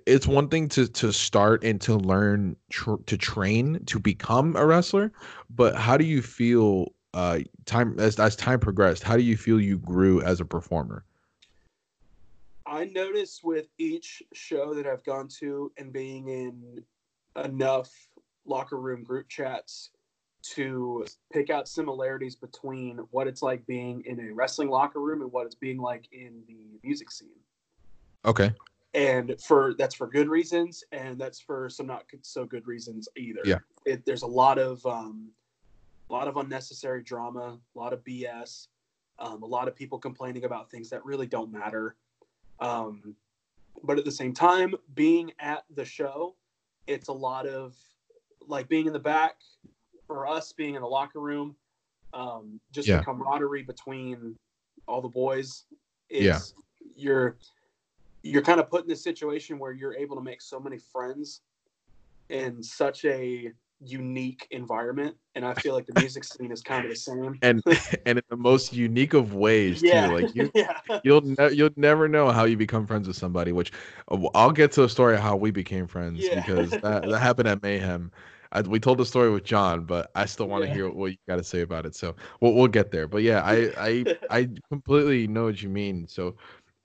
[0.05, 4.65] it's one thing to to start and to learn tr- to train to become a
[4.65, 5.11] wrestler,
[5.49, 9.59] but how do you feel uh, time as as time progressed, how do you feel
[9.59, 11.03] you grew as a performer?
[12.65, 16.83] I noticed with each show that I've gone to and being in
[17.43, 17.91] enough
[18.45, 19.89] locker room group chats
[20.41, 25.31] to pick out similarities between what it's like being in a wrestling locker room and
[25.31, 27.29] what it's being like in the music scene.
[28.25, 28.51] Okay.
[28.93, 33.41] And for that's for good reasons, and that's for some not so good reasons either.
[33.45, 33.59] Yeah.
[33.85, 35.29] It, there's a lot of um,
[36.09, 38.67] a lot of unnecessary drama, a lot of BS,
[39.19, 41.95] um, a lot of people complaining about things that really don't matter.
[42.59, 43.15] Um,
[43.83, 46.35] but at the same time, being at the show,
[46.87, 47.75] it's a lot of
[48.47, 49.35] like being in the back
[50.07, 51.55] for us, being in the locker room,
[52.13, 52.97] um, just yeah.
[52.97, 54.35] the camaraderie between
[54.87, 55.65] all the boys.
[56.09, 56.39] It's, yeah.
[56.95, 57.37] You're
[58.23, 61.41] you're kind of put in a situation where you're able to make so many friends
[62.27, 66.91] in such a unique environment and i feel like the music scene is kind of
[66.91, 67.63] the same and
[68.05, 70.07] and in the most unique of ways yeah.
[70.07, 70.79] too like you yeah.
[71.03, 73.71] you'll ne- you'll never know how you become friends with somebody which
[74.11, 76.35] uh, i'll get to a story of how we became friends yeah.
[76.35, 78.11] because that, that happened at mayhem
[78.51, 80.75] I, we told the story with john but i still want to yeah.
[80.75, 83.41] hear what you got to say about it so we'll, we'll get there but yeah
[83.45, 86.35] i i i completely know what you mean so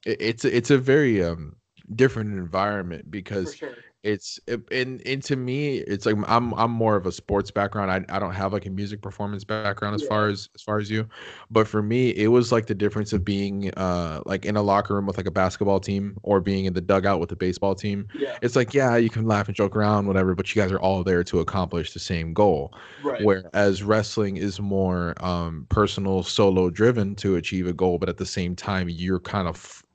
[0.06, 1.56] it, it's it's a very um
[1.96, 4.38] different environment because sure it's
[4.70, 8.18] and and to me it's like i'm i'm more of a sports background i, I
[8.18, 10.08] don't have like a music performance background as yeah.
[10.08, 11.08] far as as far as you
[11.50, 14.94] but for me it was like the difference of being uh like in a locker
[14.94, 18.06] room with like a basketball team or being in the dugout with a baseball team
[18.14, 18.36] yeah.
[18.42, 21.02] it's like yeah you can laugh and joke around whatever but you guys are all
[21.02, 23.24] there to accomplish the same goal right.
[23.24, 28.26] whereas wrestling is more um personal solo driven to achieve a goal but at the
[28.26, 29.82] same time you're kind of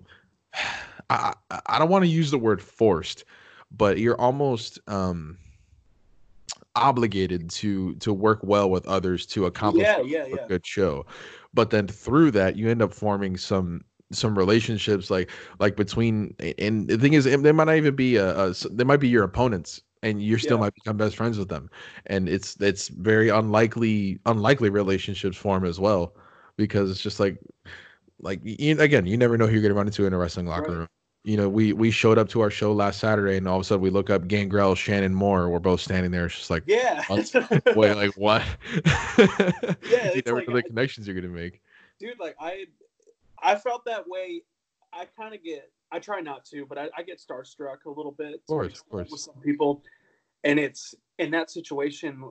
[1.11, 1.33] I,
[1.65, 3.23] I don't want to use the word forced
[3.71, 5.37] but you're almost um
[6.75, 11.05] obligated to to work well with others to accomplish yeah, yeah, a good show
[11.53, 15.29] but then through that you end up forming some some relationships like
[15.59, 18.99] like between and the thing is they might not even be a, a they might
[18.99, 20.61] be your opponents and you still yeah.
[20.61, 21.69] might become best friends with them
[22.07, 26.15] and it's it's very unlikely unlikely relationships form as well
[26.55, 27.37] because it's just like
[28.21, 30.47] like you, again you never know who you're going to run into in a wrestling
[30.47, 30.77] locker right.
[30.79, 30.87] room
[31.29, 33.63] you know, we we showed up to our show last Saturday, and all of a
[33.63, 35.47] sudden we look up Gangrel, Shannon Moore.
[35.47, 36.25] We're both standing there.
[36.25, 37.03] It's just like, yeah,
[37.75, 38.41] wait, like what?
[39.87, 41.61] yeah, you never like, know the connections you're gonna make,
[41.99, 42.19] dude.
[42.19, 42.65] Like I,
[43.43, 44.41] I felt that way.
[44.91, 45.71] I kind of get.
[45.91, 48.33] I try not to, but I, I get starstruck a little bit.
[48.33, 49.11] Of course, of course.
[49.11, 49.83] With some people,
[50.43, 52.23] and it's in that situation.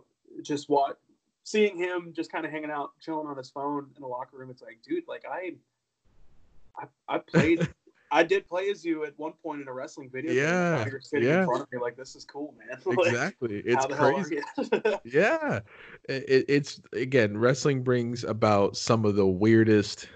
[0.42, 0.98] Just what
[1.44, 4.50] seeing him just kind of hanging out, chilling on his phone in the locker room,
[4.50, 5.54] it's like, dude, like I,
[6.76, 7.68] I, I played.
[8.10, 10.32] I did play as you at one point in a wrestling video.
[10.32, 11.40] Yeah, you're sitting yeah.
[11.40, 12.78] in front of me like this is cool, man.
[12.96, 14.42] like, exactly, it's how the hell are crazy.
[15.04, 15.60] Yeah,
[16.08, 20.08] it, it's again, wrestling brings about some of the weirdest,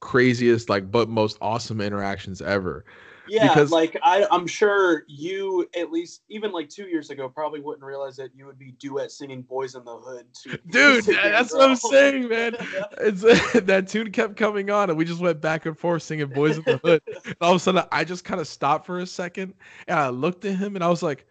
[0.00, 2.84] craziest, like but most awesome interactions ever.
[3.28, 7.60] Yeah, Because- like I, I'm sure you at least even like two years ago probably
[7.60, 11.12] wouldn't realize that you would be duet singing "Boys in the Hood." To, Dude, to
[11.12, 12.56] that's what I'm saying, man.
[13.00, 13.22] It's
[13.66, 16.64] that tune kept coming on, and we just went back and forth singing "Boys in
[16.64, 19.54] the Hood." And all of a sudden, I just kind of stopped for a second,
[19.86, 21.26] and I looked at him, and I was like,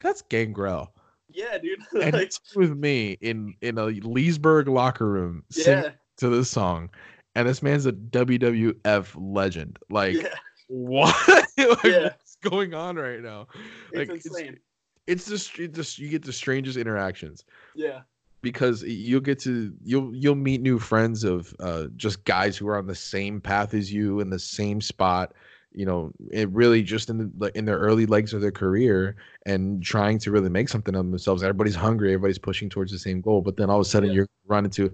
[0.00, 0.92] "That's Gangrel."
[1.34, 1.80] yeah, dude.
[2.00, 6.90] And he's with me in in a Leesburg locker room yeah, to this song,
[7.34, 9.78] and this man's a WWF legend.
[9.90, 10.28] Like, yeah,
[10.74, 11.14] what?
[11.58, 12.02] like, Yeah.
[12.04, 13.46] what's going on right now?
[13.92, 14.58] it's insane.
[15.06, 18.00] It's just, it just you get the strangest interactions Yeah,
[18.42, 22.78] because you'll get to you'll you'll meet new friends of uh, just guys who are
[22.78, 25.32] on the same path as you in the same spot.
[25.76, 29.82] You know, it really just in the in their early legs of their career and
[29.82, 31.42] trying to really make something of themselves.
[31.42, 32.14] Everybody's hungry.
[32.14, 33.42] Everybody's pushing towards the same goal.
[33.42, 34.14] But then all of a sudden, Yeah.
[34.16, 34.90] you're running into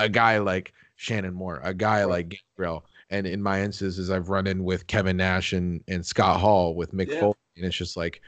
[0.00, 2.08] a guy like Shannon Moore, a guy Right.
[2.08, 2.84] like Gangrel.
[3.12, 6.92] And in my instances, I've run in with Kevin Nash and, and Scott Hall with
[6.92, 7.20] Mick Yeah.
[7.20, 8.20] Foley, and it's just like,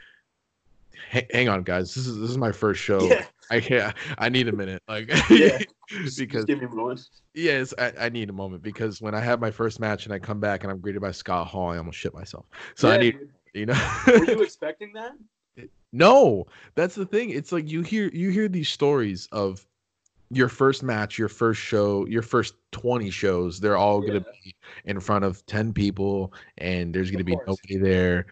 [1.11, 3.01] "H- hang on, guys, this is this is my first show.
[3.01, 3.95] yeah, I can't.
[4.17, 5.59] I need a minute, like Yeah.
[5.87, 6.97] Because just give me one.
[7.35, 10.17] yes, I, I need a moment because when I have my first match and I
[10.17, 12.45] come back and I'm greeted by Scott Hall, I almost shit myself.
[12.73, 13.29] So I need, dude.
[13.53, 15.11] you know, Were you expecting that?
[15.93, 17.29] no, that's the thing.
[17.29, 19.63] It's like you hear you hear these stories of
[20.29, 23.59] your first match, your first show, your first 20 shows.
[23.59, 27.47] They're all gonna be in front of 10 people, and there's gonna be course.
[27.47, 28.27] nobody there.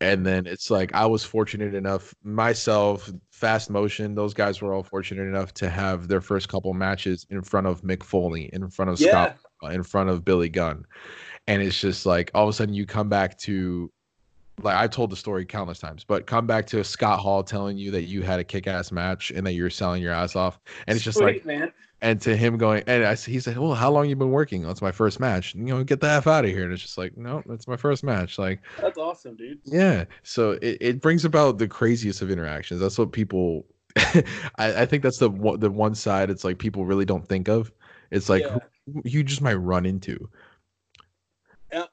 [0.00, 4.82] And then it's like I was fortunate enough, myself, Fast Motion, those guys were all
[4.82, 8.90] fortunate enough to have their first couple matches in front of Mick Foley, in front
[8.90, 10.84] of Yeah, Scott, in front of Billy Gunn.
[11.46, 13.90] And it's just like all of a sudden you come back to
[14.62, 17.90] like I've told the story countless times, but come back to Scott Hall telling you
[17.92, 20.60] that you had a kick ass match and that you're selling your ass off.
[20.86, 21.72] And it's just Sweet, like man.
[22.00, 24.62] and to him going and I, he said, Well, how long you been working?
[24.62, 25.54] That's my first match.
[25.54, 26.64] You know, get the F out of here.
[26.64, 28.38] And it's just like, no, that's my first match.
[28.38, 29.60] Like That's awesome, dude.
[29.64, 30.04] yeah.
[30.22, 32.80] So it, it brings about the craziest of interactions.
[32.80, 34.22] That's what people I,
[34.58, 37.72] I think that's the one the one side it's like people really don't think of.
[38.10, 38.58] It's like Yeah.
[38.92, 40.28] who you just might run into.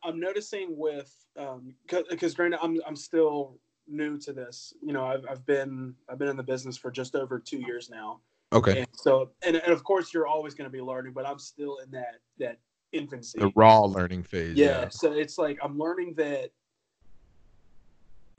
[0.03, 4.73] I'm noticing with um because granted I'm I'm still new to this.
[4.81, 7.89] You know, I've I've been I've been in the business for just over two years
[7.89, 8.19] now.
[8.51, 8.79] Okay.
[8.79, 11.91] And so and, and of course you're always gonna be learning, but I'm still in
[11.91, 12.57] that that
[12.91, 13.39] infancy.
[13.39, 14.57] The raw learning phase.
[14.57, 14.89] yeah, Yeah.
[14.89, 16.49] so it's like i'm learning that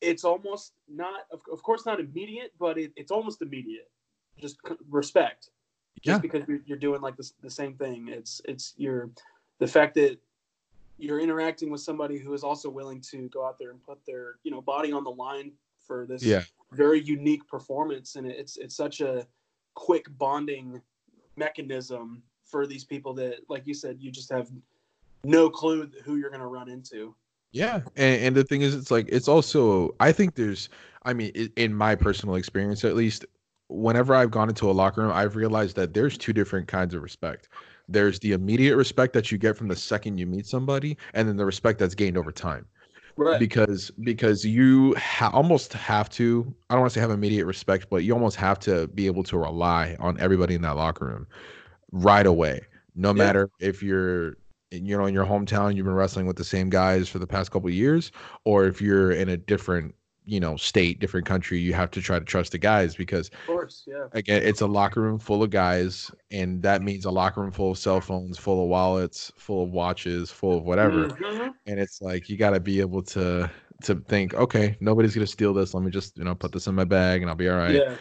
[0.01, 3.91] it's almost not of, of course not immediate but it, it's almost immediate
[4.41, 4.57] just
[4.89, 5.51] respect
[6.03, 6.19] just Yeah.
[6.19, 9.11] because you're, you're doing like this, the same thing it's it's your
[9.61, 10.19] the fact that
[11.01, 14.37] you're interacting with somebody who is also willing to go out there and put their
[14.43, 15.53] you know body on the line
[15.87, 16.43] for this Yeah.
[16.73, 19.27] very unique performance and it's it's such a
[19.75, 20.81] quick bonding
[21.37, 24.51] mechanism for these people that like you said you just have
[25.25, 27.15] no clue who you're going to run into
[27.53, 29.95] Yeah, and, and the thing is, it's like it's also.
[29.99, 30.69] I think there's.
[31.05, 33.25] I mean, in my personal experience, at least,
[33.69, 37.03] whenever I've gone into a locker room, I've realized that there's two different kinds of
[37.03, 37.49] respect.
[37.91, 41.37] There's the immediate respect that you get from the second you meet somebody, and then
[41.37, 42.67] the respect that's gained over time.
[43.17, 46.55] right Because because you ha- almost have to.
[46.71, 49.25] I don't want to say have immediate respect, but you almost have to be able
[49.25, 51.27] to rely on everybody in that locker room
[51.93, 52.61] right away.
[52.95, 53.15] No Yeah.
[53.15, 54.37] matter if you're
[54.71, 57.51] you know in your hometown you've been wrestling with the same guys for the past
[57.51, 58.13] couple of years
[58.45, 59.93] or if you're in a different
[60.31, 63.47] you know state different country you have to try to trust the guys because of
[63.49, 64.07] course yeah.
[64.13, 67.73] again it's a locker room full of guys and that means a locker room full
[67.73, 71.09] of cell phones full of wallets full of watches full of whatever.
[71.09, 71.51] Mhm.
[71.67, 73.51] and it's like you got to be able to
[73.83, 75.75] to think okay nobody's gonna steal this.
[75.75, 77.75] Let me just you know put this in my bag and i'll be all right.
[77.75, 77.97] Yeah.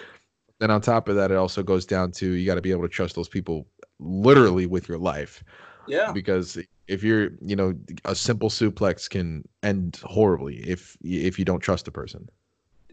[0.59, 2.83] Then on top of that it also goes down to you got to be able
[2.83, 3.65] to trust those people
[3.99, 5.43] literally with your life
[5.89, 6.11] yeah.
[6.11, 7.73] Because if you're you know
[8.05, 12.29] a simple suplex can end horribly if if you don't trust the person.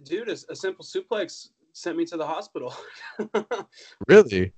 [0.05, 2.75] Dude a, a simple suplex sent me to the hospital.
[4.09, 4.53] Really?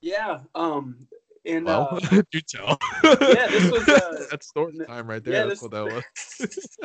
[0.00, 1.06] Yeah um
[1.46, 2.78] and well uh, do tell.
[3.04, 5.34] Yeah, this was, uh, that's story time right there.
[5.34, 5.48] yeah, there.
[5.50, 6.04] This- what that was.
[6.40, 6.80] it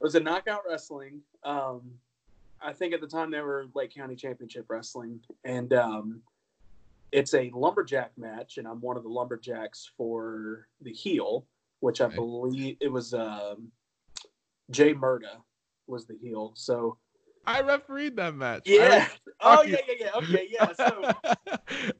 [0.00, 1.20] was a knockout wrestling.
[1.44, 1.92] Um,
[2.60, 6.22] I think at the time they were Lake County Championship Wrestling, and um,
[7.12, 11.46] it's a lumberjack match, and I'm one of the lumberjacks for the heel,
[11.80, 12.16] which I Okay.
[12.16, 13.70] believe it was um,
[14.70, 15.42] Jay Murda
[15.86, 16.52] was the heel.
[16.54, 16.98] So
[17.48, 19.08] i refereed that match I yeah,
[19.40, 20.72] oh yeah, yeah, yeah, okay, yeah.
[20.72, 21.12] So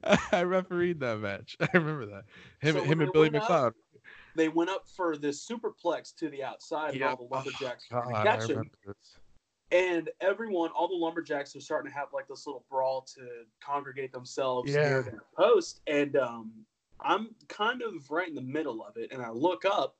[0.31, 1.55] I refereed that match.
[1.61, 2.23] I remember that.
[2.59, 3.67] Him, so him and Billy McLeod.
[3.67, 3.73] Up,
[4.35, 6.95] they went up for this superplex to the outside, yep.
[6.95, 8.69] and all the lumberjacks oh, God, catch him.
[9.71, 13.21] And everyone, all the lumberjacks are starting to have like this little brawl to
[13.61, 14.89] congregate themselves yeah.
[14.89, 15.81] near their post.
[15.87, 16.51] And um,
[17.01, 19.97] I'm kind of right in the middle of it, and I look up,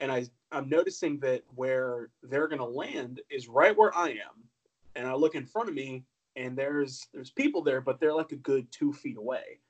[0.00, 4.48] and I I'm noticing that where they're gonna land is right where I am,
[4.96, 6.04] and I look in front of me,
[6.36, 9.60] and there's there's people there, but they're like a good two feet away.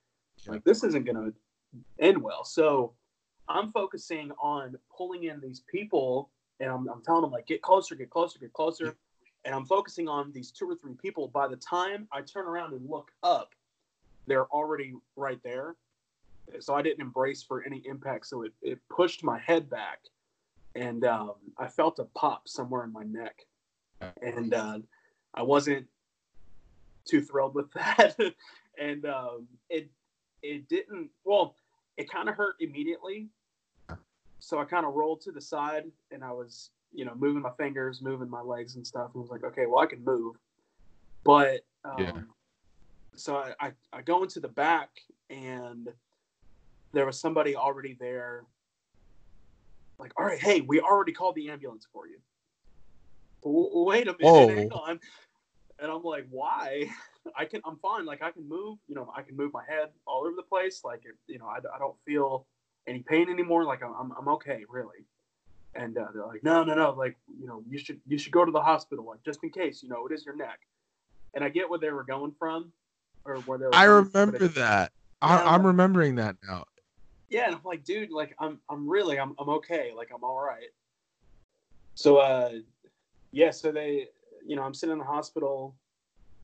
[0.44, 0.52] Yeah.
[0.52, 1.32] Like this isn't gonna
[1.98, 2.44] end well.
[2.44, 2.94] So
[3.48, 7.94] I'm focusing on pulling in these people, and I'm, I'm telling them like get closer,
[7.94, 8.96] get closer, get closer,
[9.44, 11.28] and I'm focusing on these two or three people.
[11.28, 13.54] By the time I turn around and look up,
[14.26, 15.76] they're already right there.
[16.60, 18.26] So I didn't embrace for any impact.
[18.26, 20.00] So it, it pushed my head back,
[20.74, 23.46] and um, I felt a pop somewhere in my neck,
[24.22, 24.78] and uh,
[25.34, 25.86] I wasn't
[27.06, 28.16] too thrilled with that.
[28.78, 29.90] and um, it
[30.42, 31.56] it didn't well,
[31.96, 33.28] it kind of hurt immediately.
[34.44, 37.52] So I kind of rolled to the side and I was, you know, moving my
[37.56, 39.10] fingers, moving my legs and stuff.
[39.14, 40.36] And I was like, okay, well I can move.
[41.24, 42.20] But um, yeah.
[43.16, 44.90] so I, I, I go into the back
[45.30, 45.88] and
[46.92, 48.44] there was somebody already there.
[49.98, 52.18] Like, all right, hey, we already called the ambulance for you.
[53.42, 54.48] Wait a minute, Whoa.
[54.48, 55.00] hang on
[55.78, 56.90] and I'm like, why?
[57.36, 58.04] I can, I'm fine.
[58.04, 60.82] Like I can move, you know, I can move my head all over the place.
[60.84, 62.46] Like, you know, I, I don't feel
[62.86, 63.64] any pain anymore.
[63.64, 65.06] Like I'm, I'm okay, really.
[65.74, 66.92] And uh, they're like, no, no, no.
[66.92, 69.82] Like, you know, you should, you should go to the hospital, like just in case,
[69.82, 70.60] you know, it is your neck.
[71.34, 72.72] And I get where they were going from,
[73.24, 73.74] or where they were.
[73.74, 74.92] I remember that.
[75.20, 76.64] I, am remembering that now.
[77.28, 79.92] Yeah, and I'm like, dude, like I'm, I'm really, I'm, I'm okay.
[79.96, 80.68] Like I'm all right.
[81.96, 82.52] So, uh,
[83.32, 83.50] yeah.
[83.50, 84.08] So they,
[84.46, 85.74] you know, I'm sitting in the hospital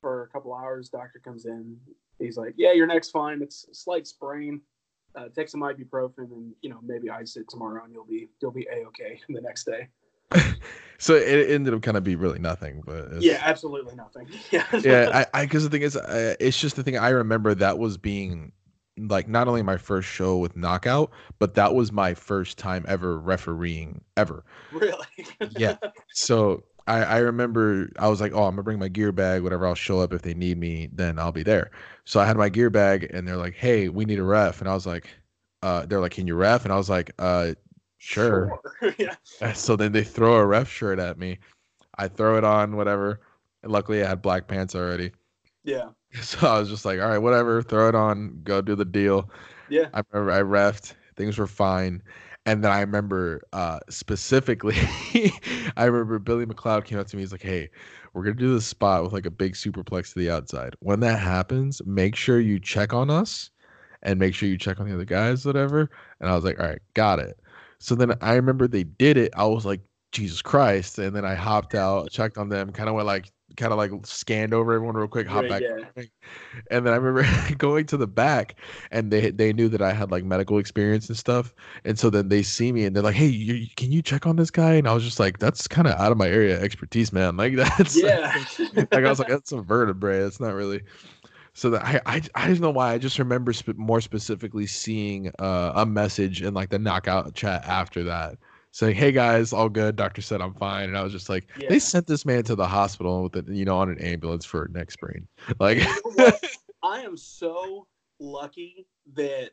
[0.01, 0.89] for a couple hours.
[0.89, 1.77] Doctor comes in.
[2.19, 3.41] He's like, "Yeah, your neck's fine.
[3.41, 4.61] It's a slight sprain.
[5.15, 8.51] Uh, take some ibuprofen, and you know, maybe ice it tomorrow, and you'll be you'll
[8.51, 9.87] be a okay the next day."
[10.97, 14.27] so it ended up kind of be really nothing, but yeah, absolutely nothing.
[14.51, 15.25] Yeah, yeah.
[15.33, 16.97] I because the thing is, uh, it's just the thing.
[16.97, 18.53] I remember that was being
[18.97, 23.17] like not only my first show with knockout but that was my first time ever
[23.17, 25.05] refereeing ever really
[25.57, 25.77] yeah
[26.11, 29.67] so I, I remember I was like, oh, I'm gonna bring my gear bag, whatever.
[29.67, 31.71] I'll show up if they need me, then I'll be there.
[32.05, 34.69] So I had my gear bag, and they're like, hey, we need a ref, and
[34.69, 35.07] I was like,
[35.61, 36.63] uh, they're like, can you ref?
[36.63, 37.53] And I was like, uh,
[37.97, 38.59] sure.
[38.79, 38.95] sure.
[38.97, 39.15] yeah.
[39.53, 41.39] So then they throw a ref shirt at me.
[41.97, 43.21] I throw it on, whatever.
[43.63, 45.11] And luckily, I had black pants already.
[45.63, 45.89] Yeah.
[46.21, 49.29] So I was just like, all right, whatever, throw it on, go do the deal.
[49.69, 49.87] Yeah.
[49.93, 52.03] I remember I refed, things were fine.
[52.45, 54.75] And then I remember uh, specifically,
[55.77, 57.21] I remember Billy McLeod came up to me.
[57.21, 57.69] He's like, "Hey,
[58.13, 60.75] we're gonna do this spot with like a big superplex to the outside.
[60.79, 63.51] When that happens, make sure you check on us,
[64.01, 66.65] and make sure you check on the other guys, whatever." And I was like, "All
[66.67, 67.39] right, got it."
[67.79, 69.31] So then I remember they did it.
[69.37, 72.95] I was like, "Jesus Christ!" And then I hopped out, checked on them, kind of
[72.95, 75.61] went like kind of like scanned over everyone real quick, hop back.
[75.61, 76.03] Yeah.
[76.69, 78.55] And then I remember going to the back
[78.91, 81.53] and they they knew that I had like medical experience and stuff.
[81.85, 84.35] And so then they see me and they're like, Hey, you, can you check on
[84.35, 84.73] this guy?
[84.73, 87.37] And I was just like, that's kind of out of my area of expertise, man.
[87.37, 88.43] Like that's yeah.
[88.73, 90.19] like I was like, that's a vertebrae.
[90.19, 90.81] It's not really
[91.53, 95.31] so that I, I I don't know why I just remember sp- more specifically seeing
[95.39, 98.37] uh, a message in like the knockout chat after that
[98.71, 101.67] saying, "Hey guys, all good." Doctor said I'm fine, and I was just like, yeah.
[101.69, 104.65] "They sent this man to the hospital with it, you know, on an ambulance for
[104.65, 105.27] a neck sprain."
[105.59, 106.31] Like, you know
[106.83, 107.87] I am so
[108.19, 109.51] lucky that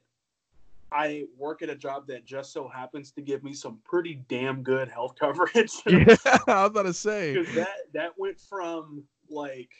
[0.90, 4.62] I work at a job that just so happens to give me some pretty damn
[4.62, 5.72] good health coverage.
[5.87, 9.70] yeah, I was about to say because that that went from like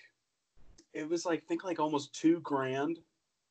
[0.93, 2.99] it was like think like almost two grand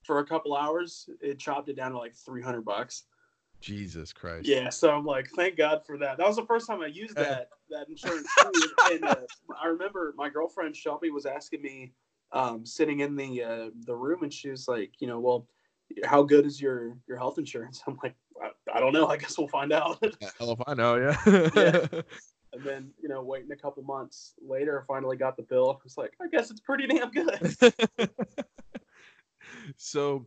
[0.04, 1.10] for a couple hours.
[1.22, 3.04] It chopped it down to like three hundred bucks.
[3.62, 4.48] Jesus Christ.
[4.48, 6.18] Yeah, so I'm like, thank God for that.
[6.18, 8.28] That was the first time I used that that insurance.
[8.92, 9.16] and uh,
[9.62, 11.94] I remember my girlfriend Shelby was asking me,
[12.32, 15.48] um, sitting in the uh, the room, and she was like, you know, well,
[16.06, 17.82] how good is your your health insurance?
[17.88, 19.08] I'm like, I, I don't know.
[19.08, 20.02] I guess we'll find out.
[20.40, 21.50] Hell if I know, yeah.
[21.56, 22.02] yeah.
[22.54, 25.70] And then, you know, waiting a couple months later, I finally got the bill.
[25.70, 27.56] I was like, I guess it's pretty damn good.
[29.76, 30.26] so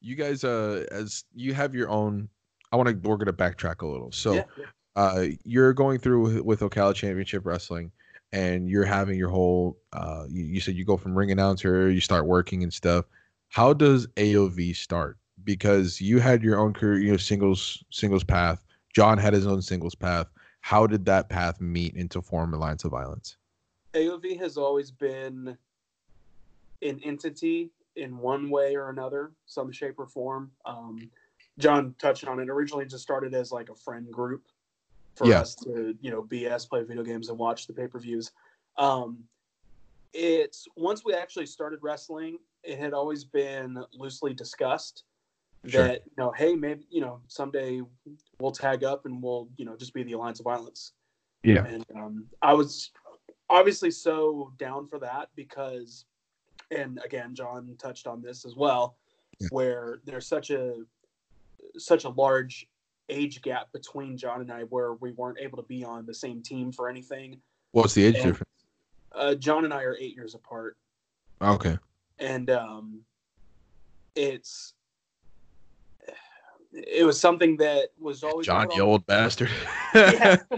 [0.00, 2.28] you guys uh as you have your own
[2.72, 4.12] i want to we're going to backtrack a little.
[4.12, 4.64] So yeah, yeah.
[4.96, 7.92] uh you're going through with, with ocala championship wrestling
[8.32, 12.00] and you're having your whole uh you, you said you go from ring announcer you
[12.00, 13.04] start working and stuff.
[13.48, 15.18] How does aov start?
[15.42, 18.64] Because you had your own career you know singles singles path.
[18.94, 20.26] John had his own singles path.
[20.62, 23.36] How did that path meet into form alliance of violence?
[23.94, 25.56] Aov has always been
[26.82, 30.50] an entity in one way or another, some shape or form.
[30.64, 31.10] Um,
[31.58, 32.48] John touched on it.
[32.48, 34.44] Originally, just started as like a friend group
[35.16, 35.40] for yeah.
[35.40, 38.30] us to, you know, BS, play video games, and watch the pay per views.
[38.78, 39.24] Um,
[40.12, 45.04] it's once we actually started wrestling, it had always been loosely discussed
[45.66, 45.82] sure.
[45.82, 47.82] that you know, hey, maybe you know, someday
[48.38, 50.92] we'll tag up and we'll you know just be the Alliance of Violence.
[51.42, 52.90] Yeah, and um, I was
[53.48, 56.04] obviously so down for that because,
[56.70, 58.96] and again, John touched on this as well,
[59.38, 59.48] yeah.
[59.50, 60.76] where there's such a
[61.76, 62.68] such a large
[63.08, 66.42] age gap between John and I where we weren't able to be on the same
[66.42, 67.40] team for anything.
[67.72, 68.50] What's the age and, difference?
[69.12, 70.76] Uh, John and I are eight years apart.
[71.42, 71.78] Okay.
[72.18, 73.00] And um,
[74.14, 74.74] it's
[76.72, 79.50] it was something that was always John, you old bastard.
[79.94, 80.48] it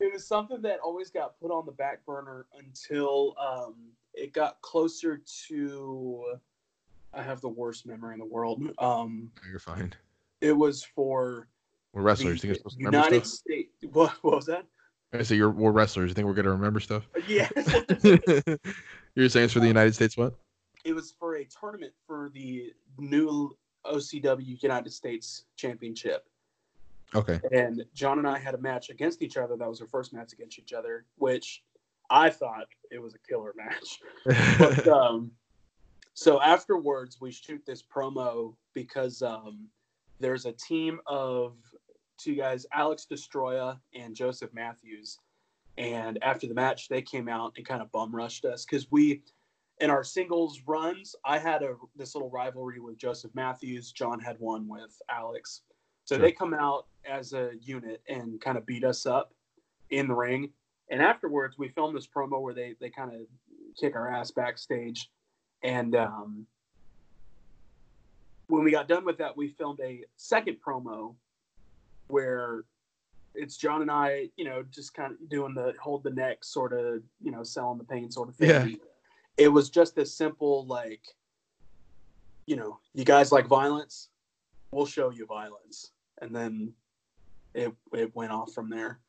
[0.00, 3.74] was something that always got put on the back burner until um,
[4.14, 6.38] it got closer to.
[7.12, 8.62] I have the worst memory in the world.
[8.78, 9.92] Um, You're fine.
[10.40, 11.48] It was for.
[11.92, 12.42] We're wrestlers.
[12.42, 13.70] The United States.
[13.92, 14.64] What, what was that?
[15.12, 16.08] I say you're we're wrestlers.
[16.10, 17.08] You think we're gonna remember stuff?
[17.28, 17.48] Yeah.
[19.14, 20.34] you're saying it's for the United States what?
[20.84, 23.56] It was for a tournament for the new
[23.86, 26.26] OCW United States Championship.
[27.14, 27.40] Okay.
[27.52, 29.56] And John and I had a match against each other.
[29.56, 31.62] That was our first match against each other, which
[32.10, 34.00] I thought it was a killer match.
[34.58, 35.30] but um,
[36.14, 39.68] so afterwards, we shoot this promo because um,
[40.20, 41.56] there's a team of
[42.18, 45.18] two guys, Alex Destroya and Joseph Matthews.
[45.76, 49.22] And after the match, they came out and kind of bum rushed us because we
[49.80, 53.92] in our singles runs, I had a this little rivalry with Joseph Matthews.
[53.92, 55.62] John had one with Alex.
[56.04, 56.22] So sure.
[56.22, 59.32] they come out as a unit and kind of beat us up
[59.90, 60.50] in the ring.
[60.90, 63.20] And afterwards, we filmed this promo where they they kind of
[63.78, 65.10] kick our ass backstage.
[65.62, 66.46] And um,
[68.48, 71.14] when we got done with that, we filmed a second promo
[72.08, 72.64] where
[73.34, 76.72] it's John and I, you know, just kind of doing the hold the neck sort
[76.72, 78.70] of, you know, selling the pain sort of thing.
[78.70, 78.76] Yeah
[79.36, 81.02] it was just this simple like
[82.46, 84.08] you know you guys like violence
[84.70, 86.72] we'll show you violence and then
[87.54, 89.00] it it went off from there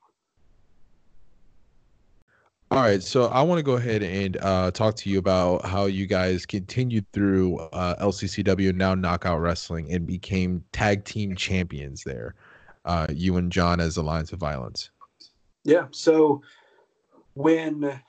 [2.72, 5.86] all right so i want to go ahead and uh, talk to you about how
[5.86, 12.36] you guys continued through uh, lccw now knockout wrestling and became tag team champions there
[12.86, 14.89] uh, you and john as alliance of violence
[15.63, 16.41] yeah so
[17.36, 17.99] when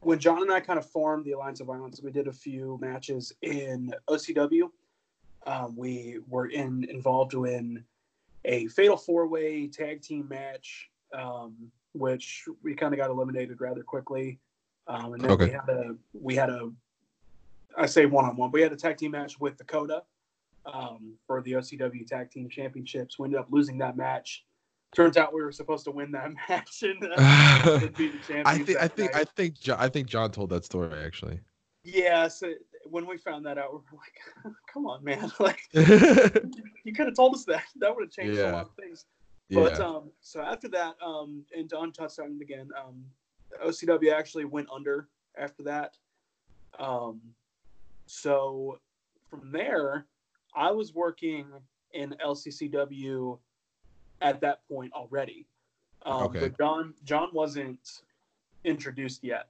[0.00, 2.78] when John and I kind of formed the Alliance of Violence, we did a few
[2.80, 4.70] matches in OCW.
[5.46, 7.84] Um, we were in involved in
[8.44, 13.82] a fatal four way tag team match, um, which we kind of got eliminated rather
[13.82, 14.38] quickly.
[14.86, 15.46] Um, and then okay.
[15.46, 16.70] we had a we had a
[17.76, 18.50] I say one on one.
[18.50, 20.02] We had a tag team match with Dakota
[20.66, 23.18] um, for the OCW Tag Team Championships.
[23.18, 24.44] We ended up losing that match
[24.94, 28.46] turns out we were supposed to win that match and, uh, be the champions.
[28.46, 31.40] I think I think I think John, I think John told that story actually.
[31.82, 32.52] Yeah, so
[32.84, 33.98] when we found that out, we were
[34.44, 35.32] like, "Come on, man!
[35.40, 37.64] Like, you could have told us that.
[37.76, 38.50] That would have changed yeah.
[38.50, 39.06] a lot of things."
[39.50, 39.84] But yeah.
[39.84, 42.68] um, so after that, um, and Don touched on it again.
[42.78, 43.04] Um,
[43.64, 45.96] OCW actually went under after that.
[46.78, 47.20] Um,
[48.06, 48.78] so
[49.28, 50.06] from there,
[50.54, 51.46] I was working
[51.92, 53.38] in LCCW
[54.20, 55.46] at that point already.
[56.02, 56.40] Um, okay.
[56.40, 58.02] But John John wasn't
[58.64, 59.48] introduced yet.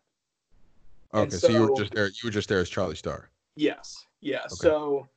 [1.12, 2.06] Okay, so, so, you were just there.
[2.06, 3.30] You were just there as Charlie Starr.
[3.56, 4.06] Yes.
[4.20, 4.38] Yeah.
[4.38, 4.54] Okay.
[4.54, 5.08] So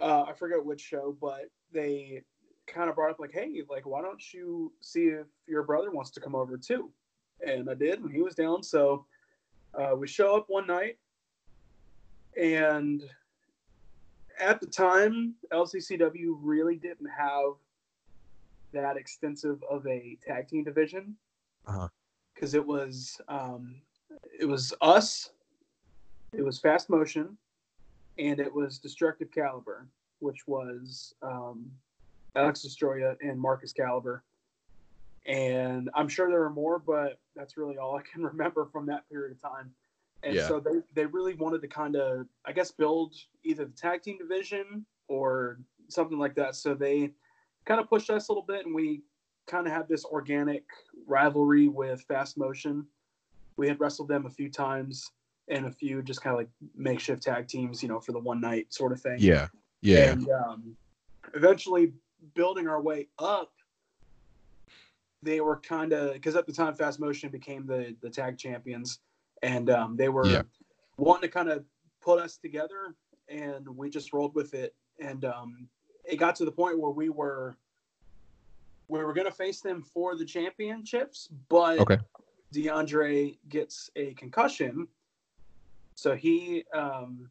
[0.00, 2.22] uh, I forget which show, but they
[2.72, 6.10] kind of brought up like, "Hey, like, why don't you see if your brother wants
[6.12, 6.90] to come over too?"
[7.46, 8.62] And I did, and he was down.
[8.62, 9.06] So
[9.74, 10.98] uh, we show up one night,
[12.36, 13.02] and
[14.38, 17.52] at the time, LCCW really didn't have
[18.72, 21.16] that extensive of a tag team division
[21.64, 22.58] because uh-huh.
[22.58, 23.76] it was um,
[24.38, 25.30] it was us,
[26.32, 27.36] it was Fast Motion,
[28.18, 29.86] and it was Destructive Caliber,
[30.20, 31.70] which was um,
[32.34, 34.22] Alex Destroya and Marcus Caliber.
[35.26, 39.08] And I'm sure there are more, but that's really all I can remember from that
[39.08, 39.70] period of time.
[40.22, 40.48] And yeah.
[40.48, 44.18] so they, they really wanted to kind of, I guess, build either the tag team
[44.18, 45.58] division or
[45.88, 46.54] something like that.
[46.56, 47.12] So they
[47.64, 49.02] kind of pushed us a little bit, and we
[49.46, 50.64] kind of had this organic
[51.06, 52.86] rivalry with Fast Motion.
[53.56, 55.10] We had wrestled them a few times
[55.48, 58.40] and a few just kind of like makeshift tag teams, you know, for the one
[58.40, 59.16] night sort of thing.
[59.18, 59.48] Yeah,
[59.82, 60.12] yeah.
[60.12, 60.76] And um,
[61.34, 61.92] eventually,
[62.34, 63.52] building our way up,
[65.22, 69.00] they were kind of because at the time Fast Motion became the the tag champions,
[69.42, 70.26] and um, they were.
[70.26, 70.42] Yeah.
[70.96, 71.64] wanting to kind of
[72.02, 72.94] put us together,
[73.28, 74.74] and we just rolled with it.
[74.98, 75.66] And um,
[76.04, 77.56] it got to the point where we were
[78.88, 81.98] we were going to face them for the championships, but Okay.
[82.54, 84.88] DeAndre gets a concussion,
[85.94, 87.30] so he, um,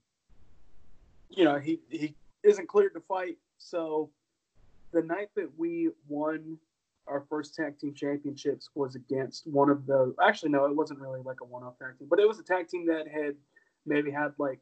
[1.29, 3.37] you know, he he isn't cleared to fight.
[3.59, 4.09] So
[4.91, 6.57] the night that we won
[7.07, 10.13] our first tag team championships was against one of the.
[10.21, 12.67] Actually, no, it wasn't really like a one-off tag team, but it was a tag
[12.67, 13.35] team that had
[13.85, 14.59] maybe had like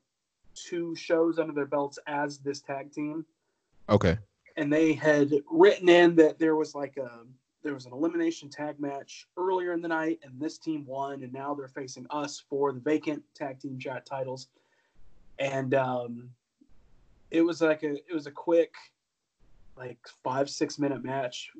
[0.56, 3.26] two shows under their belts as this tag team
[3.90, 4.18] Okay.
[4.56, 7.22] and they had written in that there was like a
[7.64, 11.34] there was an elimination tag match earlier in the night and this team won and
[11.34, 14.48] now they're facing us for the vacant tag team chat titles
[15.40, 16.30] and um
[17.30, 18.74] it was like a it was a quick
[19.78, 21.52] like five six minute match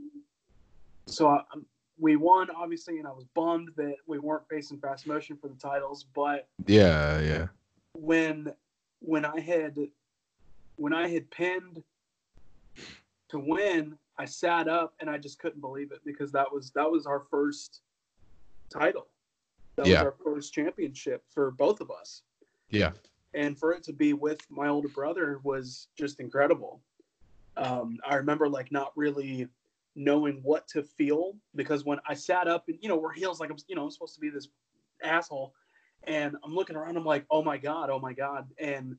[1.08, 1.66] so I, um,
[2.00, 5.56] we won obviously and i was bummed that we weren't facing fast motion for the
[5.56, 7.20] titles but Yeah.
[7.22, 7.48] Yeah.
[7.94, 8.54] when
[9.00, 9.78] when I had
[10.78, 11.84] when I had pinned
[13.30, 16.90] to win, I sat up and I just couldn't believe it because that was that
[16.90, 17.82] was our first
[18.70, 19.08] title.
[19.76, 20.04] That Yeah.
[20.04, 22.24] was our first championship for both of us.
[22.70, 22.92] Yeah.
[23.34, 26.82] And for it to be with my older brother was just incredible.
[27.58, 29.48] Um, I remember like not really
[29.96, 33.50] knowing what to feel because when I sat up and you know we're heels like
[33.50, 34.48] I'm you know I'm supposed to be this
[35.04, 35.54] asshole
[36.04, 38.96] and I'm looking around I'm like oh my god oh my god and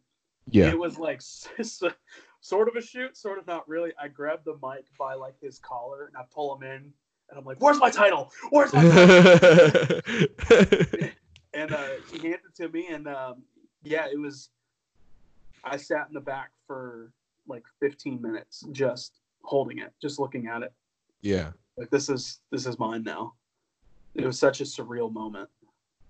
[0.50, 0.66] Yeah.
[0.70, 1.20] it was like
[2.40, 3.92] sort of a shoot, sort of not really.
[4.00, 6.92] I grabbed the mic by like his collar and I pull him in,
[7.30, 8.32] and I'm like, "Where's my title?
[8.50, 10.00] Where's my title?"
[11.54, 13.42] and uh, he handed it to me, and um,
[13.82, 14.50] yeah, it was.
[15.64, 17.12] I sat in the back for
[17.48, 20.72] like 15 minutes, just holding it, just looking at it.
[21.22, 21.50] yeah.
[21.76, 23.34] Like this is this is mine now.
[24.16, 25.48] It was such a surreal moment.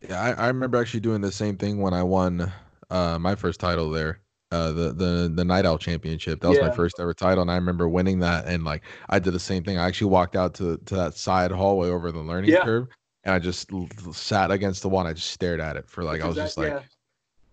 [0.01, 2.51] Yeah, I, I remember actually doing the same thing when I won
[2.89, 4.21] uh, my first title there,
[4.51, 6.41] uh, the the the Night Owl Championship.
[6.41, 8.47] That was my first ever title, and I remember winning that.
[8.47, 9.77] And like, I did the same thing.
[9.77, 12.65] I actually walked out to to that side hallway over the learning Yeah.
[12.65, 12.87] curve,
[13.25, 13.71] and I just
[14.13, 15.01] sat against the wall.
[15.01, 16.83] and I just stared at it for like I was Because just like, yeah,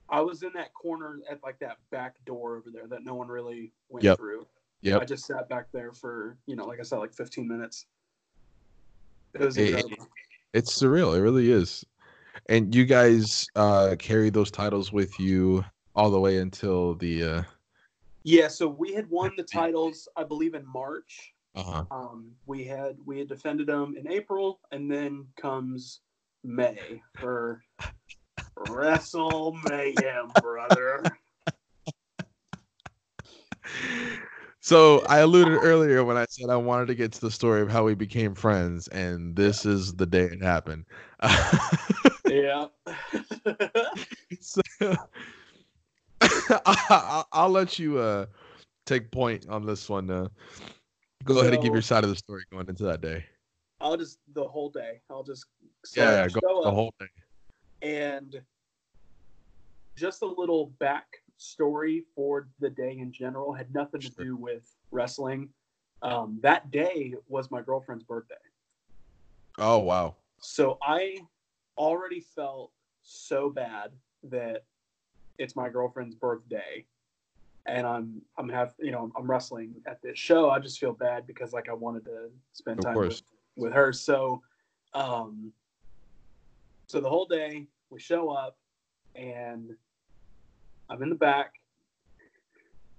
[0.10, 3.28] I was in that corner at like that back door over there that no one
[3.28, 4.18] really went Yep.
[4.18, 4.47] through.
[4.82, 4.97] Yeah.
[4.99, 7.86] I just sat back there for you know, like I said, like 15 minutes.
[9.34, 9.99] It was It- it-
[10.53, 11.18] it's surreal.
[11.18, 11.84] It really is.
[12.47, 15.64] And you guys uh carry those titles with you
[15.95, 17.43] all the way until the uh
[18.28, 21.34] yeah, so we had won the titles, I believe, in March.
[21.56, 26.01] uh Um, we had we had defended them in April, and then comes
[26.43, 27.64] May for
[28.58, 31.03] Wrestle Mayhem, brother.
[34.66, 37.70] So I alluded earlier when I said I wanted to get to the story of
[37.70, 40.86] how we became friends, and this is the day it happened.
[42.28, 42.66] yeah.
[44.41, 44.62] so,
[46.22, 48.26] I, will let you uh,
[48.88, 50.10] take point on this one.
[50.10, 50.30] Uh,
[51.24, 53.24] go ahead and give your side of the story going into that day.
[53.80, 55.01] I'll just the whole day.
[55.12, 55.45] I'll just
[55.95, 57.10] Yeah, yeah, go the whole thing.
[57.82, 58.41] And
[59.95, 61.05] just a little back
[61.38, 65.49] story for the day in general had nothing to do with wrestling.
[66.01, 68.36] Um, that day was my girlfriend's birthday,
[69.57, 70.15] Oh wow.
[70.39, 71.17] so I
[71.78, 72.71] already felt
[73.01, 73.91] so bad
[74.23, 74.65] that
[75.38, 76.86] it's my girlfriend's birthday,
[77.65, 80.49] and I'm I'm have you know I'm wrestling at this show.
[80.49, 83.21] I just feel bad because like I wanted to spend Of time with,
[83.55, 83.93] with her.
[83.93, 84.41] So,
[84.93, 85.51] um,
[86.88, 88.57] so the whole day we show up
[89.15, 89.75] and
[90.89, 91.53] I'm in the back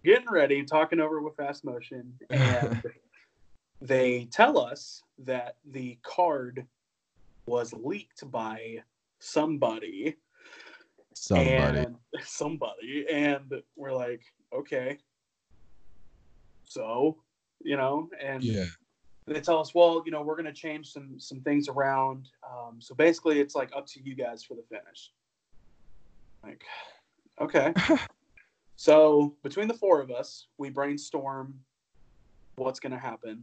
[0.04, 2.82] getting ready, talking over with fast motion, and
[3.80, 6.64] they tell us that the card
[7.46, 8.82] was leaked by
[9.18, 10.16] somebody
[11.14, 11.78] Somebody.
[11.78, 14.22] and somebody and we're like
[14.52, 14.98] okay
[16.64, 17.16] so
[17.62, 18.64] you know and yeah.
[19.26, 22.76] They tell us well you know we're going to change some some things around um,
[22.80, 25.10] so basically it's like up to you guys for the finish
[26.44, 26.64] like
[27.40, 27.72] okay
[28.76, 31.54] so between the four of us we brainstorm
[32.56, 33.42] what's going to happen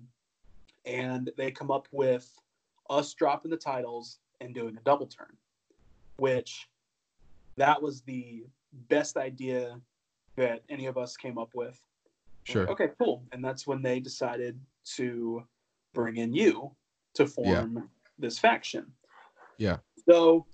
[0.85, 2.31] and they come up with
[2.89, 5.35] us dropping the titles and doing a double turn
[6.17, 6.67] which
[7.57, 8.43] that was the
[8.89, 9.79] best idea
[10.35, 11.79] that any of us came up with
[12.45, 12.69] Sure.
[12.69, 13.23] okay, cool.
[13.31, 14.59] And that's when they decided
[14.95, 15.43] to
[15.93, 16.71] bring in you
[17.15, 18.91] to form this faction.
[19.57, 19.77] Yeah.
[20.09, 20.45] So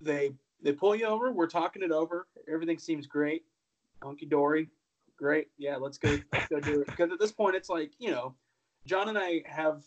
[0.00, 0.32] they
[0.62, 1.32] they pull you over.
[1.32, 2.26] We're talking it over.
[2.52, 3.44] Everything seems great.
[4.02, 4.68] Hunky dory.
[5.16, 5.48] Great.
[5.58, 6.18] Yeah, let's go.
[6.32, 6.86] Let's go do it.
[6.86, 8.34] Because at this point, it's like you know,
[8.86, 9.82] John and I have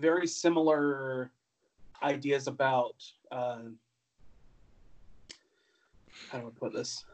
[0.00, 1.30] very similar
[2.02, 3.58] ideas about uh,
[6.30, 7.04] how do I put this?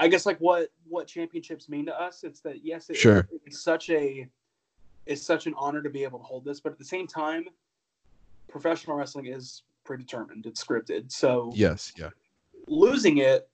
[0.00, 2.24] I guess like what what championships mean to us.
[2.24, 3.28] It's that yes, it, Sure.
[3.44, 4.26] it's such a
[5.04, 7.44] it's such an honor to be able to hold this, but at the same time,
[8.48, 10.46] professional wrestling is predetermined.
[10.46, 12.10] It's scripted, so Yes, yeah,
[12.66, 13.48] losing it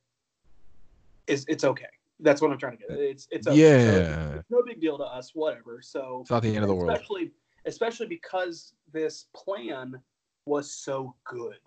[1.26, 1.86] is it's okay.
[2.20, 2.96] That's what I'm trying to get.
[2.96, 3.56] It's it's okay.
[3.56, 4.34] So yeah.
[4.34, 5.32] it's no big deal to us.
[5.34, 5.80] Whatever.
[5.82, 6.90] So It's not the end of the world.
[6.92, 7.32] especially
[7.66, 10.00] especially because this plan
[10.44, 11.58] was so good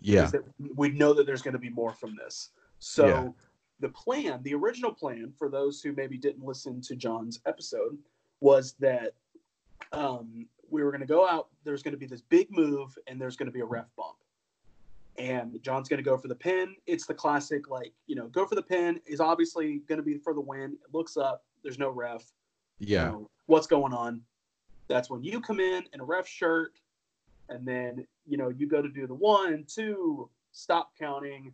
[0.00, 0.30] Yeah,
[0.74, 2.50] we know that there's going to be more from this.
[2.78, 3.28] So Yeah.
[3.80, 7.98] The plan, the original plan for those who maybe didn't listen to John's episode
[8.40, 9.14] was that
[9.92, 11.48] um, we were going to go out.
[11.64, 14.16] There's going to be this big move, and there's going to be a ref bump.
[15.16, 16.74] And John's going to go for the pin.
[16.86, 20.18] It's the classic, like you know, go for the pin is obviously going to be
[20.18, 20.72] for the win.
[20.72, 21.44] It looks up.
[21.62, 22.24] There's no ref.
[22.78, 24.22] you yeah, know, what's going on.
[24.88, 26.72] That's when you come in in a ref shirt,
[27.48, 31.52] and then you know you go to do the one, two, stop counting,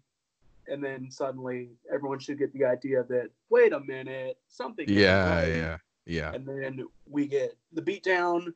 [0.70, 4.88] and then suddenly everyone should get the idea that wait a minute, something.
[4.88, 6.32] yeah, yeah, yeah.
[6.32, 8.52] And then we get the beatdown.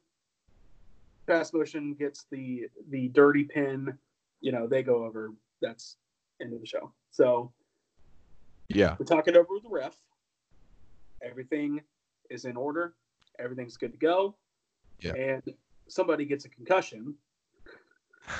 [1.26, 3.98] Fast motion gets the the dirty pin.
[4.40, 5.32] You know they go over.
[5.60, 5.96] That's
[6.40, 6.92] end of the show.
[7.10, 7.52] So
[8.68, 9.96] Yeah, we talk it over with the ref.
[11.22, 11.80] Everything
[12.30, 12.94] is in order.
[13.38, 14.36] Everything's good to go.
[15.00, 15.14] Yeah.
[15.14, 15.42] And
[15.88, 17.14] somebody gets a concussion.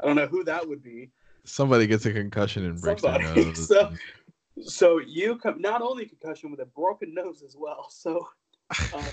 [0.00, 1.10] I don't know who that would be.
[1.44, 3.68] Somebody gets a concussion and breaks their nose.
[3.68, 3.92] So-
[4.62, 7.86] So you come not only concussion with a broken nose as well.
[7.90, 8.28] So
[8.92, 9.10] uh,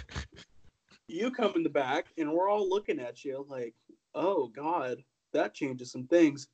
[1.08, 3.74] you come in the back and we're all looking at you like,
[4.14, 5.04] oh God,
[5.34, 6.48] that changes some things.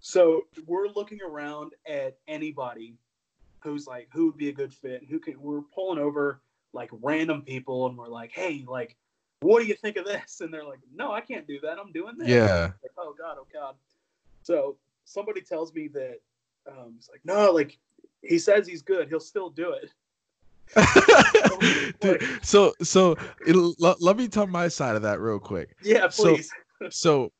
[0.00, 2.94] So we're looking around at anybody
[3.64, 5.02] who's like, who would be a good fit?
[5.08, 5.40] Who can?
[5.40, 6.40] We're pulling over
[6.72, 8.96] like random people and we're like, hey, like,
[9.40, 10.40] what do you think of this?
[10.40, 11.78] And they're like, no, I can't do that.
[11.78, 12.28] I'm doing this.
[12.28, 12.70] Yeah.
[12.82, 13.74] Like, oh God, oh God.
[14.44, 14.76] So
[15.12, 16.16] somebody tells me that
[16.68, 17.78] um, it's like, no, like
[18.22, 19.08] he says he's good.
[19.08, 19.90] He'll still do it.
[22.00, 25.76] Dude, so so it, let, let me tell my side of that real quick.
[25.82, 26.50] Yeah, So- please.
[26.90, 27.30] So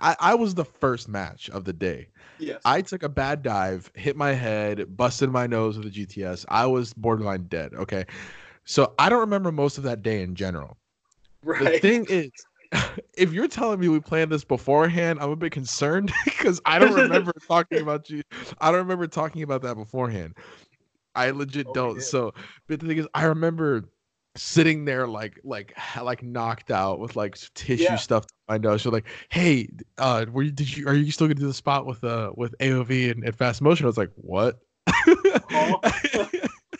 [0.00, 2.08] I, I was the first match of the day.
[2.40, 2.60] yes.
[2.64, 6.44] I took a bad dive, hit my head, busted my nose with a GTS.
[6.48, 7.74] I was borderline dead.
[7.74, 8.04] Okay.
[8.64, 10.78] So I don't remember most of that day in general.
[11.44, 11.74] Right.
[11.74, 12.30] The thing is,
[13.16, 16.92] if you're telling me we planned this beforehand, I'm a bit concerned because I don't
[16.94, 18.22] remember talking about you.
[18.60, 20.36] I don't remember talking about that beforehand.
[21.14, 21.94] I legit Oh, don't.
[21.94, 22.04] did.
[22.04, 22.32] So,
[22.68, 23.84] but the thing is, I remember
[24.34, 27.96] sitting there like like like knocked out with like tissue Yeah.
[27.96, 28.82] stuff to my nose.
[28.82, 29.68] So like, hey,
[29.98, 32.54] uh, were you, did you are you still gonna do the spot with uh with
[32.60, 33.84] AOV and, and fast motion?
[33.84, 34.58] I was like, what?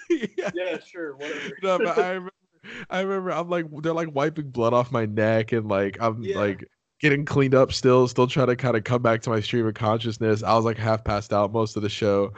[0.09, 0.51] yeah.
[0.55, 1.59] yeah, sure, whatever.
[1.62, 2.32] No, but I remember,
[2.90, 6.38] I remember I'm like they're like wiping blood off my neck and like I'm Yeah.
[6.38, 6.64] like
[7.00, 9.74] getting cleaned up still, still trying to kind of come back to my stream of
[9.74, 10.42] consciousness.
[10.44, 12.32] I was like half passed out most of the show.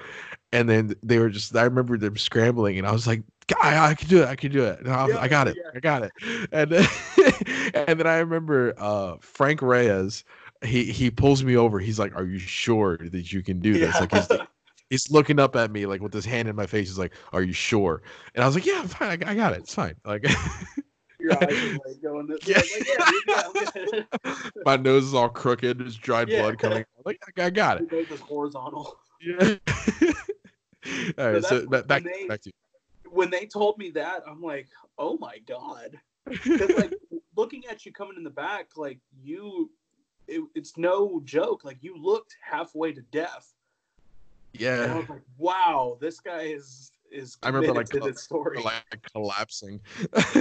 [0.52, 3.22] And then they were just I remember them scrambling and I was like,
[3.62, 4.86] I, I can do it, I can do it.
[4.86, 5.70] I, Yeah, I got it, yeah.
[5.74, 6.12] I got it.
[6.52, 6.86] And then
[7.88, 10.24] and then I remember uh Frank Reyes,
[10.64, 11.78] he he pulls me over.
[11.78, 14.00] He's like, Are you sure that you can do this?
[14.00, 14.46] Like he's Yeah.
[14.90, 16.88] He's looking up at me like with his hand in my face.
[16.88, 18.02] He's like, "Are you sure?"
[18.34, 19.22] And I was like, "Yeah, I'm fine.
[19.24, 19.60] I, I got it.
[19.60, 20.24] It's fine." Like,
[21.20, 22.58] Your eyes are like going this Yeah.
[22.58, 25.78] Like, yeah, my nose is all crooked.
[25.78, 26.42] There's dried Yeah.
[26.42, 26.78] blood coming.
[26.78, 27.90] I'm like, I, I got it.
[27.90, 28.98] Your nose horizontal.
[29.22, 29.54] Yeah.
[31.18, 31.44] all right.
[31.44, 32.52] So when back back, they- back to
[33.10, 34.68] When they told me that, I'm like,
[34.98, 35.98] oh my god.
[36.26, 36.94] Because like
[37.36, 39.70] looking at you coming in the back, like you,
[40.28, 41.64] it, it's no joke.
[41.64, 43.52] Like you looked halfway to death.
[44.58, 44.94] And I yeah.
[44.98, 48.60] was like, wow, this guy is is I remember, like, story.
[48.62, 49.80] Like collapsing.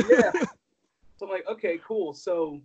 [0.09, 0.31] yeah.
[1.17, 2.13] So I'm like, okay, cool.
[2.13, 2.59] So,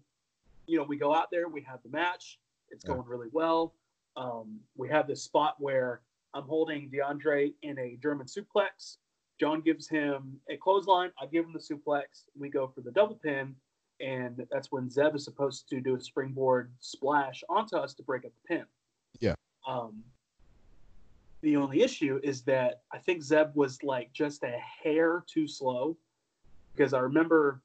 [0.67, 2.41] you know, we go out there, we have the match.
[2.71, 2.95] It's Yeah.
[2.95, 3.75] going really well.
[4.17, 6.01] Um, we have this spot where
[6.35, 8.97] I'm holding DeAndre in a German suplex.
[9.39, 11.13] John gives him a clothesline.
[11.21, 12.25] I give him the suplex.
[12.37, 13.55] We go for the double pin.
[14.01, 18.25] And that's when Zeb is supposed to do a springboard splash onto us to break
[18.25, 18.65] up the pin.
[19.21, 19.35] Yeah.
[19.69, 20.03] Um,
[21.41, 25.97] the only issue is that I think Zeb was like just a hair too slow
[26.75, 27.63] because I remember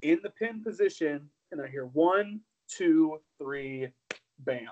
[0.00, 3.88] in the pin position and I hear one, two, three,
[4.40, 4.68] bam.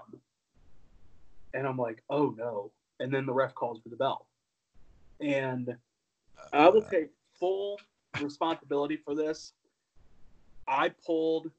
[1.52, 2.72] And I'm like, oh no.
[2.98, 4.26] And then the ref calls for the bell.
[5.20, 5.76] And
[6.52, 6.90] I will uh.
[6.90, 7.78] take full
[8.20, 9.52] responsibility for this.
[10.66, 11.50] I pulled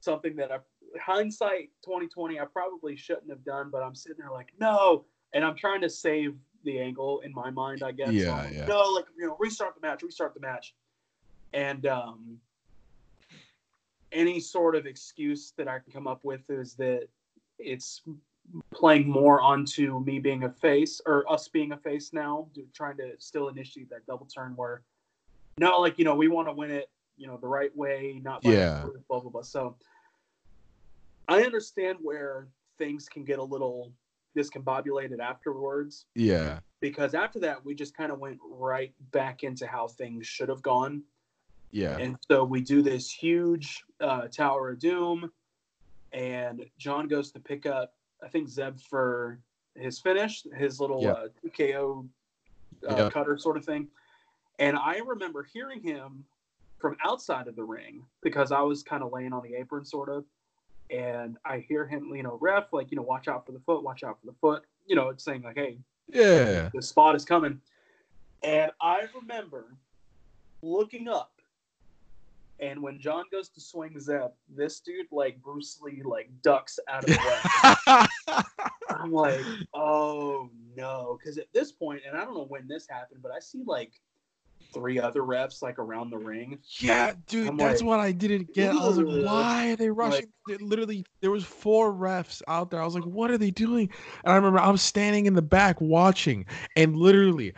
[0.00, 0.58] something that I
[1.00, 5.04] hindsight 2020 I probably shouldn't have done, but I'm sitting there like, no.
[5.32, 8.12] And I'm trying to save the angle in my mind, I guess.
[8.12, 8.66] Yeah, like, yeah.
[8.66, 10.74] No, like you know, restart the match, restart the match.
[11.52, 12.38] And um
[14.12, 17.06] any sort of excuse that I can come up with is that
[17.58, 18.02] it's
[18.72, 23.12] playing more onto me being a face or us being a face now, trying to
[23.18, 24.82] still initiate that double turn where
[25.58, 28.44] no, like you know, we want to win it, you know, the right way, not
[28.44, 29.42] yeah, blah blah blah.
[29.42, 29.76] So
[31.28, 33.92] I understand where things can get a little
[34.36, 36.06] discombobulated afterwards.
[36.14, 40.48] Yeah, because after that, we just kind of went right back into how things should
[40.48, 41.02] have gone.
[41.70, 45.30] Yeah, and so we do this huge uh, Tower of Doom,
[46.12, 49.38] and John goes to pick up, I think Zeb for
[49.76, 52.06] his finish, his little uh, TKO
[52.88, 53.12] uh, yep.
[53.12, 53.88] cutter sort of thing.
[54.58, 56.24] And I remember hearing him
[56.78, 60.08] from outside of the ring because I was kind of laying on the apron, sort
[60.08, 60.24] of.
[60.90, 63.82] And I hear him, you know, ref, like, you know, watch out for the foot,
[63.82, 64.64] watch out for the foot.
[64.86, 65.78] You know, it's saying, like, hey,
[66.08, 67.60] yeah, the spot is coming.
[68.42, 69.76] And I remember
[70.62, 71.32] looking up,
[72.58, 77.04] and when John goes to swing Zeb, this dude, like Bruce Lee, like ducks out
[77.04, 78.36] of the way.
[78.90, 79.40] I'm like,
[79.72, 81.18] oh no.
[81.18, 83.92] Because at this point, and I don't know when this happened, but I see like
[84.72, 86.58] three other refs like around the ring.
[86.78, 88.70] Yeah, dude, I'm that's like, what I didn't get.
[88.70, 90.26] I was like, why are they rushing?
[90.48, 92.80] Like, literally, there was four refs out there.
[92.80, 93.90] I was like, what are they doing?
[94.24, 96.46] And I remember I was standing in the back watching,
[96.76, 97.54] and literally.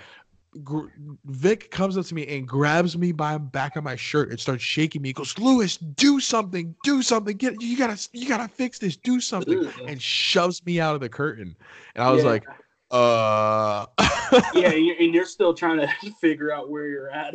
[1.24, 4.38] Vic comes up to me and grabs me by the back of my shirt and
[4.38, 5.08] starts shaking me.
[5.08, 7.38] He goes, "Lewis, do something, do something.
[7.38, 8.94] Get you gotta, you gotta fix this.
[8.98, 11.56] Do something." And shoves me out of the curtain.
[11.94, 12.28] And I was yeah.
[12.28, 12.44] like,
[12.92, 13.86] uh
[14.54, 15.88] yeah and you're still trying to
[16.20, 17.34] figure out where you're at.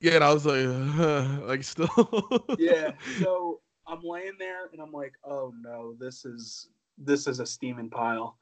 [0.00, 1.88] Yeah and i was like uh, like still.
[2.58, 6.68] Yeah so i'm laying there and i'm like oh no this is
[6.98, 8.36] this is a steaming pile.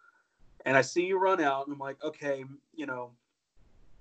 [0.64, 3.10] And i see you run out and i'm like okay you know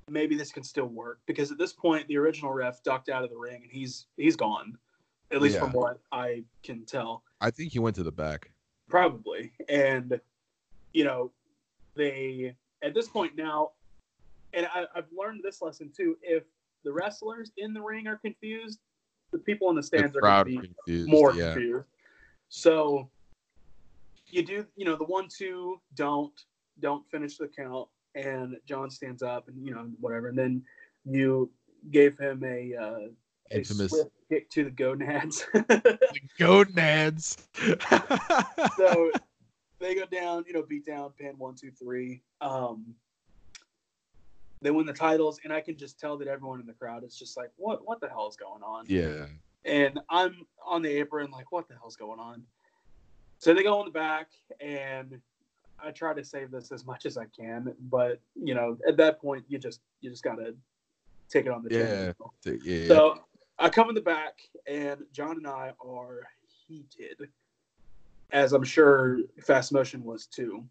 [0.08, 1.20] maybe this can still work.
[1.26, 4.36] Because at this point the original ref ducked out of the ring and he's he's
[4.36, 4.78] gone
[5.32, 5.62] at least yeah.
[5.62, 7.24] from what i can tell.
[7.42, 8.52] I think he went to the back.
[8.88, 9.52] Probably.
[9.68, 10.20] And
[10.94, 11.32] you know
[12.00, 13.72] they at this point now,
[14.54, 16.18] and I, have learned this lesson too.
[16.24, 16.44] If
[16.84, 18.80] the wrestlers in the ring are confused,
[19.32, 21.54] the people in the stands the are going to be confused, more yeah.
[21.54, 21.86] confused.
[22.48, 23.10] So
[24.28, 26.34] you do, you know, the one two don't
[26.80, 30.64] don't finish the count, and John stands up and you know whatever, and then
[31.06, 31.52] you
[31.92, 33.00] gave him a uh,
[33.52, 35.46] infamous a kick to the gonads.
[35.54, 36.00] the
[36.40, 37.38] gonads.
[38.78, 39.12] so
[39.80, 42.22] they go down, you know, beat down, pin one, two, three.
[42.42, 42.96] Um,
[44.62, 47.18] they win the titles, and I can just tell that everyone in the crowd is
[47.18, 47.88] just like, "What?
[47.88, 49.26] What the hell is going on?" Yeah.
[49.66, 52.44] And I'm on the apron, like, "What the hell's going on?"
[53.40, 55.22] So they go in the back, and
[55.82, 59.22] I try to save this as much as I can, but you know, at that
[59.22, 60.56] point, you just you just gotta
[61.30, 62.16] take it on the chin.
[62.44, 62.54] Yeah.
[62.64, 62.88] yeah.
[62.88, 63.24] So
[63.58, 66.28] I come in the back, and John and I are
[66.68, 67.30] heated
[68.32, 70.64] as I'm sure Fast Motion was too.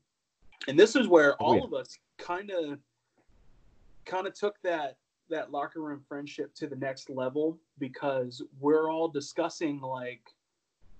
[0.66, 1.64] And this is where oh, all yeah.
[1.64, 2.78] of us kind of
[4.04, 4.96] kind of took that
[5.30, 10.22] that locker room friendship to the next level because we're all discussing like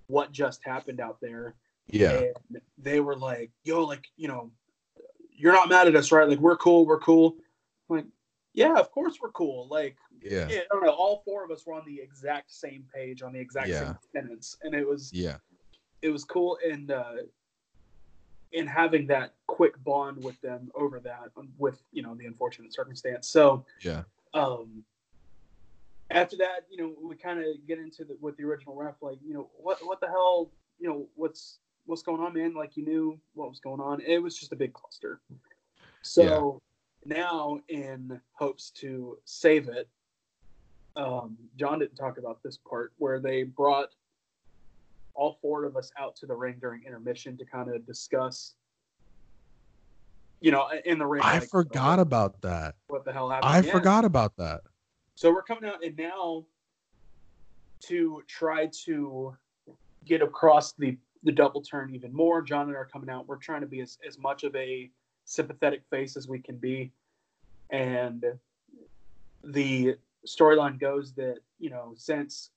[0.09, 1.54] what just happened out there.
[1.86, 2.20] Yeah.
[2.20, 4.50] And they were like, yo, like, you know,
[5.32, 6.28] you're not mad at us, right?
[6.28, 7.36] Like, we're cool, we're cool.
[7.88, 8.06] I'm like,
[8.52, 9.68] yeah, of course we're cool.
[9.70, 10.46] Like, yeah.
[10.50, 10.90] I don't know.
[10.90, 13.86] All four of us were on the exact same page, on the exact yeah.
[13.86, 14.56] same sentence.
[14.62, 15.36] And it was, yeah,
[16.03, 17.14] it was cool and uh,
[18.53, 23.28] in having that quick bond with them over that with you know the unfortunate circumstance.
[23.28, 24.03] So yeah.
[24.34, 24.84] Um,
[26.11, 29.18] after that, you know, we kind of get into the with the original ref, like
[29.24, 32.55] you know what what the hell, you know what's what's going on, man?
[32.55, 34.01] Like you knew what was going on.
[34.01, 35.20] It was just a big cluster.
[36.03, 36.62] So
[37.05, 37.18] yeah.
[37.18, 39.88] now, in hopes to save it,
[40.96, 43.90] um, John didn't talk about this part where they brought
[45.18, 48.54] all four of us out to the ring during intermission to kind of discuss
[50.40, 52.76] you know in the ring i like, forgot about that.
[52.86, 53.72] what the hell happened i yeah.
[53.72, 54.60] forgot about that.
[55.16, 56.46] So we're coming out and now
[57.86, 59.36] to try to
[60.06, 63.26] get across the the double turn even more john and I are coming out.
[63.26, 64.90] We're trying to be as, as much of a
[65.24, 66.92] sympathetic face as we can be.
[67.70, 68.24] And
[69.44, 69.96] the
[70.26, 72.50] storyline goes that you know since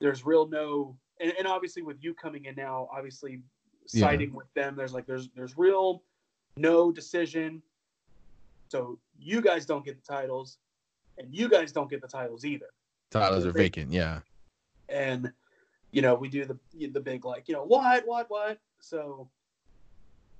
[0.00, 3.40] there's real no and, and obviously with you coming in now, obviously
[3.86, 4.36] siding yeah.
[4.36, 6.02] with them, there's like there's there's real
[6.56, 7.62] no decision.
[8.68, 10.58] So you guys don't get the titles,
[11.18, 12.66] and you guys don't get the titles either.
[13.10, 14.20] Titles are vacant, yeah.
[14.88, 15.32] And
[15.90, 16.58] you know we do the
[16.88, 18.58] the big like you know what what what.
[18.80, 19.28] So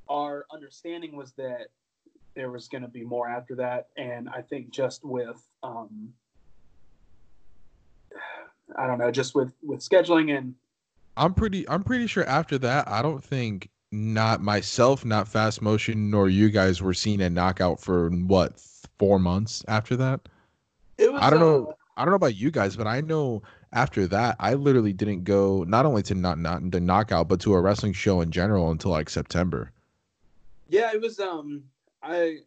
[0.08, 1.68] our understanding was that
[2.34, 6.12] there was going to be more after that, and I think just with um,
[8.76, 10.54] I don't know, just with with scheduling and
[11.16, 16.10] I'm pretty I'm pretty sure after that I don't think not myself, not fast motion,
[16.10, 18.58] nor you guys were seen a knockout for what
[18.98, 20.20] four months after that.
[20.98, 21.66] Was, I don't know.
[21.66, 23.42] Uh, I don't know about you guys, but I know
[23.72, 27.54] after that, I literally didn't go not only to not not the knockout, but to
[27.54, 29.70] a wrestling show in general until like September.
[30.68, 31.20] Yeah, it was.
[31.20, 31.64] Um,
[32.02, 32.38] I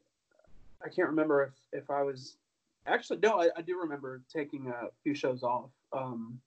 [0.83, 2.37] I can't remember if if I was
[2.87, 5.69] actually no, I, I do remember taking a few shows off.
[5.93, 6.39] Um,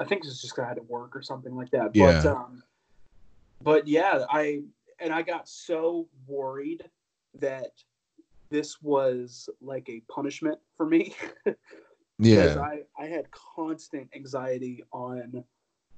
[0.00, 1.94] I think it's just because I had to work or something like that.
[1.94, 2.22] Yeah.
[2.22, 2.62] But um,
[3.62, 4.62] but yeah, I
[4.98, 6.84] and I got so worried
[7.38, 7.72] that
[8.48, 11.14] this was like a punishment for me.
[12.18, 12.56] yeah.
[12.60, 15.44] I, I had constant anxiety on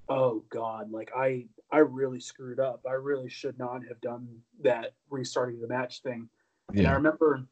[0.09, 2.85] oh god, like I I really screwed up.
[2.89, 4.29] I really should not have done
[4.63, 6.29] that restarting the match thing.
[6.73, 6.81] Yeah.
[6.81, 7.45] And I remember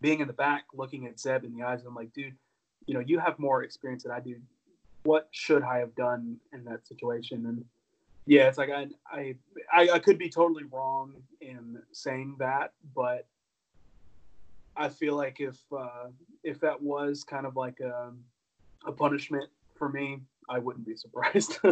[0.00, 2.34] being in the back looking at Zeb in the eyes and I'm like, dude,
[2.86, 4.36] you know, you have more experience than I do.
[5.04, 7.46] What should I have done in that situation?
[7.46, 7.64] And
[8.26, 9.34] yeah, it's like I, I
[9.72, 13.26] I could be totally wrong in saying that, but
[14.76, 16.08] I feel like if uh,
[16.44, 18.12] if that was kind of like a
[18.86, 21.58] a punishment for me, I wouldn't be surprised.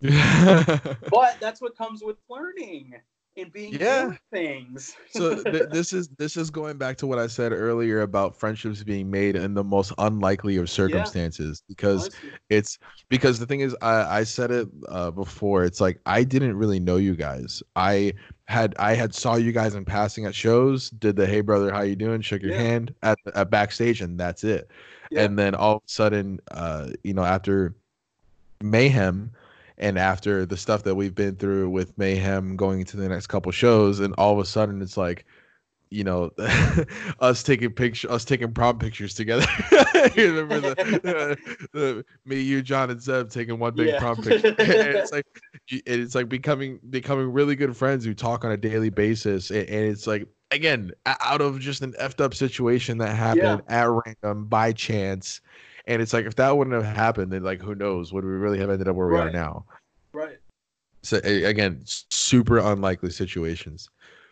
[0.00, 2.94] but that's what comes with learning
[3.38, 4.12] and being yeah.
[4.32, 4.94] things.
[5.10, 8.82] so th- this is this is going back to what I said earlier about friendships
[8.82, 11.74] being made in the most unlikely of circumstances yeah.
[11.74, 12.10] because
[12.50, 12.78] it's
[13.08, 16.80] because the thing is I, I said it uh, before it's like I didn't really
[16.80, 18.12] know you guys I
[18.46, 21.82] had I had saw you guys in passing at shows did the hey brother how
[21.82, 22.62] you doing shook your yeah.
[22.62, 24.70] hand at, at backstage and that's it
[25.16, 27.74] and then all of a sudden uh you know after
[28.62, 29.30] mayhem
[29.78, 33.50] and after the stuff that we've been through with mayhem going into the next couple
[33.52, 35.24] shows and all of a sudden it's like
[35.90, 36.30] you know
[37.20, 39.46] us taking picture us taking prom pictures together
[40.16, 41.38] you remember the,
[41.72, 43.98] the, me you john and zeb taking one big yeah.
[43.98, 45.26] prom picture it's like
[45.68, 49.86] it's like becoming becoming really good friends who talk on a daily basis and, and
[49.86, 53.82] it's like again out of just an effed up situation that happened yeah.
[53.82, 55.40] at random by chance
[55.88, 58.12] and it's like if that wouldn't have happened, then like who knows?
[58.12, 59.24] Would we really have ended up where right.
[59.24, 59.64] we are now?
[60.12, 60.38] Right.
[61.02, 63.88] So again, super unlikely situations.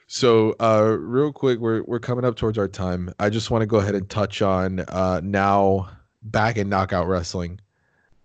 [0.06, 3.12] So uh real quick, we're we're coming up towards our time.
[3.18, 5.88] I just want to go ahead and touch on uh now
[6.22, 7.58] back in knockout wrestling.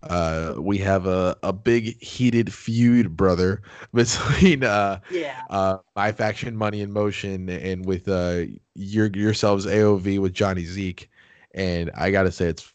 [0.04, 3.62] Uh we have a, a big heated feud, brother,
[3.94, 8.42] between uh yeah uh my faction money in motion and with uh
[8.76, 11.10] your yourselves AOV with Johnny Zeke.
[11.54, 12.74] And I gotta say it's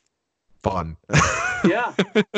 [0.68, 0.96] fun.
[1.64, 1.92] yeah,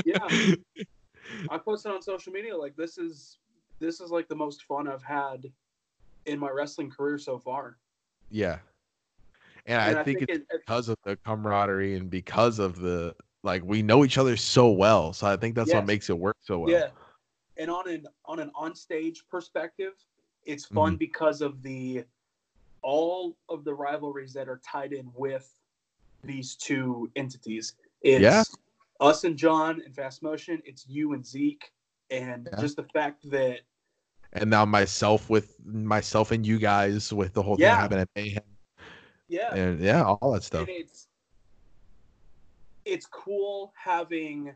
[0.05, 0.55] yeah.
[1.51, 3.39] I posted on social media like this is
[3.81, 5.51] this is like the most fun I've had
[6.27, 7.79] in my wrestling career so far.
[8.31, 8.59] Yeah.
[9.67, 12.79] And, and I, I, think, think it's it, because of the camaraderie and because of
[12.79, 15.13] the like we know each other so well.
[15.13, 15.75] So I think that's yes.
[15.77, 16.71] what makes it work so well.
[16.71, 16.89] Yeah.
[17.57, 19.95] And on an on an onstage perspective,
[20.45, 20.99] it's fun mm-hmm.
[20.99, 22.05] because of the
[22.83, 25.53] all of the rivalries that are tied in with
[26.25, 27.75] these two entities.
[28.03, 28.43] It's yeah.
[29.01, 30.63] us and John and Fast Motion.
[30.65, 31.71] It's you and Zeke,
[32.11, 32.61] and yeah.
[32.61, 33.61] just the fact that.
[34.35, 37.71] And now myself with myself and you guys with the whole yeah.
[37.71, 38.43] thing happening at Mayhem.
[39.29, 39.55] Yeah.
[39.55, 40.69] And yeah, all that stuff.
[40.69, 41.09] And it's
[42.85, 44.55] it's cool having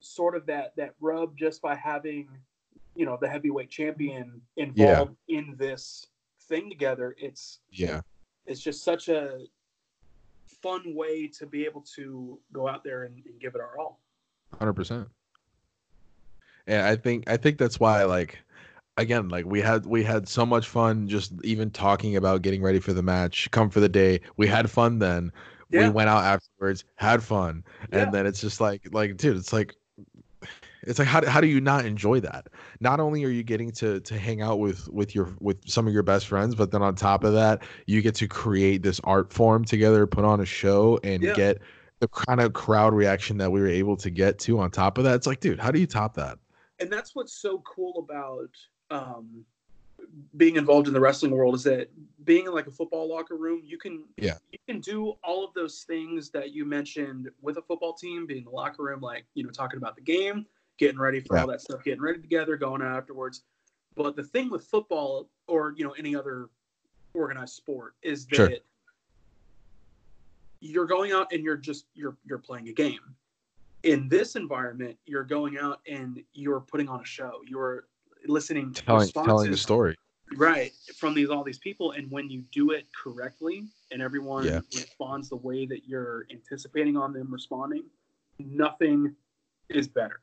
[0.00, 2.28] sort of that that rub just by having
[2.94, 5.38] you know the heavyweight champion involved yeah.
[5.38, 6.06] in this
[6.48, 8.00] thing together it's yeah
[8.46, 9.44] it's just such a
[10.62, 14.00] fun way to be able to go out there and, and give it our all.
[14.58, 15.08] Hundred percent.
[16.66, 18.38] And I think I think that's why like
[18.96, 22.78] again like we had we had so much fun just even talking about getting ready
[22.78, 25.32] for the match come for the day we had fun then
[25.70, 25.86] yeah.
[25.86, 29.74] we went out afterwards had fun and then it's just like like dude it's like
[30.84, 32.48] it's like how, how do you not enjoy that?
[32.80, 35.92] Not only are you getting to to hang out with with your with some of
[35.92, 39.32] your best friends but then on top of that you get to create this art
[39.32, 41.34] form together put on a show and yeah.
[41.34, 41.58] get
[42.00, 45.04] the kind of crowd reaction that we were able to get to on top of
[45.04, 45.14] that.
[45.14, 46.38] It's like dude how do you top that?
[46.78, 48.50] And that's what's so cool about
[48.90, 49.44] um
[50.36, 51.88] being involved in the wrestling world is that
[52.24, 54.34] being in like a football locker room you can yeah.
[54.50, 58.38] you can do all of those things that you mentioned with a football team being
[58.38, 60.44] in the locker room like you know talking about the game
[60.78, 61.42] getting ready for yeah.
[61.42, 63.42] all that stuff, getting ready together, going out afterwards.
[63.94, 66.48] But the thing with football or you know any other
[67.14, 68.50] organized sport is that sure.
[70.60, 73.00] you're going out and you're just you're you're playing a game.
[73.82, 77.40] In this environment, you're going out and you're putting on a show.
[77.46, 77.86] You're
[78.26, 79.96] listening to telling, telling the story
[80.36, 84.60] right from these all these people and when you do it correctly and everyone yeah.
[84.74, 87.84] responds the way that you're anticipating on them responding
[88.38, 89.14] nothing
[89.68, 90.20] is better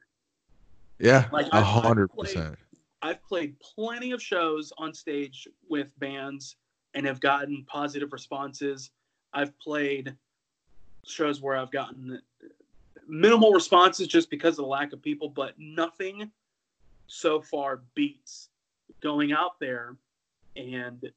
[0.99, 2.57] yeah, a hundred percent.
[3.01, 6.57] I've played plenty of shows on stage with bands
[6.93, 8.91] and have gotten positive responses.
[9.33, 10.15] I've played
[11.05, 12.21] shows where I've gotten
[13.07, 16.29] minimal responses just because of the lack of people, but nothing
[17.07, 18.49] so far beats
[19.01, 19.95] going out there
[20.55, 21.09] and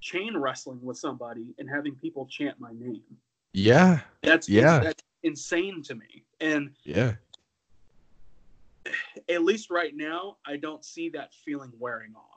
[0.00, 3.02] chain wrestling with somebody and having people chant my name.
[3.52, 4.00] Yeah.
[4.22, 4.80] That's yeah.
[4.80, 6.24] That's insane to me.
[6.40, 7.14] And yeah.
[9.28, 12.32] At least right now, I don't see that feeling wearing off.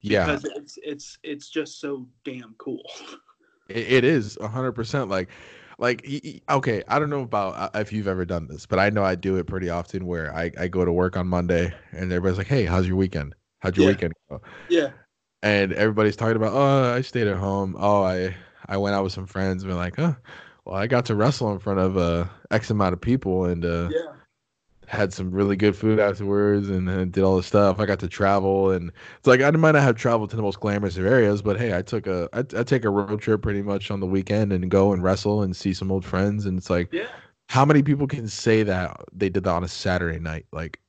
[0.00, 0.26] Yeah.
[0.26, 2.82] Because it's it's it's just so damn cool.
[3.68, 5.28] it, it is 100% like
[5.78, 6.08] like
[6.48, 9.14] okay i don't know about uh, if you've ever done this but i know i
[9.14, 12.46] do it pretty often where i, I go to work on monday and everybody's like
[12.46, 13.92] hey how's your weekend how'd your yeah.
[13.92, 14.40] weekend go
[14.70, 14.88] yeah
[15.42, 18.34] and everybody's talking about oh i stayed at home oh i
[18.66, 20.14] i went out with some friends and been like "Huh,
[20.64, 23.90] well i got to wrestle in front of uh x amount of people and uh
[23.92, 24.15] yeah
[24.86, 27.80] had some really good food afterwards and, and did all the stuff.
[27.80, 30.60] I got to travel and it's like I might not have traveled to the most
[30.60, 33.62] glamorous of areas, but hey, I took a I, I take a road trip pretty
[33.62, 36.70] much on the weekend and go and wrestle and see some old friends and it's
[36.70, 37.08] like yeah.
[37.48, 40.46] how many people can say that they did that on a Saturday night?
[40.52, 40.80] Like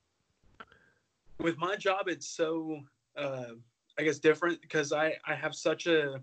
[1.38, 2.80] with my job it's so
[3.16, 3.52] uh
[3.98, 6.20] I guess different because I I have such a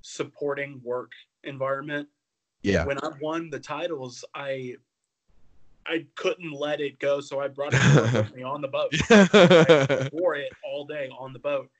[0.00, 1.12] supporting work
[1.44, 2.08] environment.
[2.62, 2.84] Yeah.
[2.84, 4.76] When I won the titles, I
[5.88, 8.92] I couldn't let it go, so I brought it with me on the boat.
[9.10, 11.70] I wore it all day on the boat,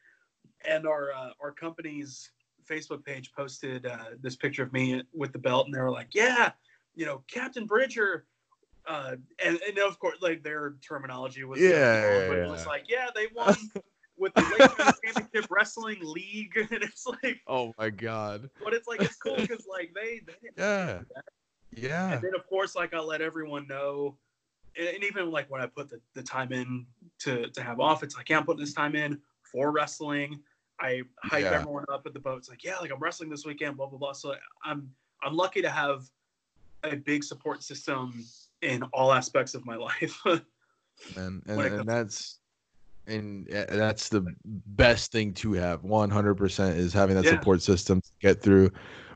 [0.65, 2.31] and our uh, our company's
[2.69, 6.09] Facebook page posted uh, this picture of me with the belt, and they were like,
[6.13, 6.53] "Yeah,
[6.95, 8.27] you know, Captain Bridger."
[8.87, 12.45] Uh, and, and of course, like their terminology was yeah, yeah, yeah.
[12.45, 13.57] it was like, yeah, they won
[14.17, 18.49] with the Championship Wrestling League, and it's like, oh my god!
[18.63, 21.01] But it's like it's cool because like they, they didn't yeah.
[21.77, 22.15] Yeah.
[22.15, 24.17] And then of course, like I let everyone know,
[24.79, 26.87] and, even like when I put the, the time in
[27.21, 30.41] to to have off, it's like, yeah, I'm putting this time in for wrestling.
[30.81, 31.53] I hype yeah.
[31.53, 32.39] everyone up at the boat.
[32.39, 34.13] It's like, yeah, like I'm wrestling this weekend, blah blah blah.
[34.13, 34.91] So I'm
[35.23, 36.09] I'm lucky to have
[36.83, 38.25] a big support system
[38.63, 40.21] in all aspects of my life.
[41.17, 42.39] and and, and that's
[43.07, 47.31] and that's the best thing to have 100% is having that yeah.
[47.31, 48.71] support system to get through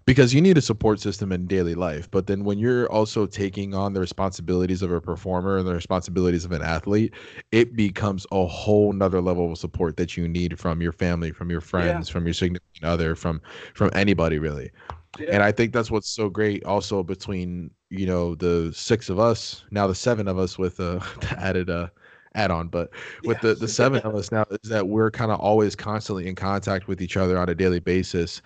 [0.05, 3.75] because you need a support system in daily life but then when you're also taking
[3.75, 7.15] on the responsibilities of a performer and the responsibilities of an athlete
[7.53, 11.51] it becomes a whole nother level of support that you need from your family from
[11.51, 12.13] your friends yeah.
[12.13, 13.41] from your significant other from
[13.75, 14.71] from anybody really
[15.19, 15.29] yeah.
[15.33, 19.65] and i think that's what's so great also between you know the six of us
[19.71, 21.01] now the seven of us with uh
[21.37, 21.89] added uh
[22.35, 22.91] add on but
[23.25, 23.51] with yeah.
[23.51, 26.87] the the seven of us now is that we're kind of always constantly in contact
[26.87, 28.41] with each other on a daily basis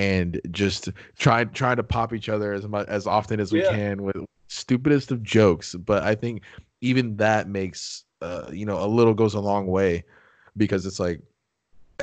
[0.00, 0.88] and just
[1.18, 3.70] try trying to pop each other as much as often as we yeah.
[3.70, 4.16] can with
[4.48, 5.74] stupidest of jokes.
[5.74, 6.42] But I think
[6.80, 10.04] even that makes uh, you know a little goes a long way
[10.56, 11.20] because it's like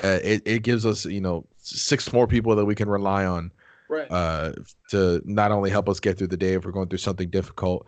[0.03, 3.51] uh, it it gives us you know six more people that we can rely on
[3.89, 4.07] right.
[4.11, 4.53] uh,
[4.91, 7.87] to not only help us get through the day if we're going through something difficult,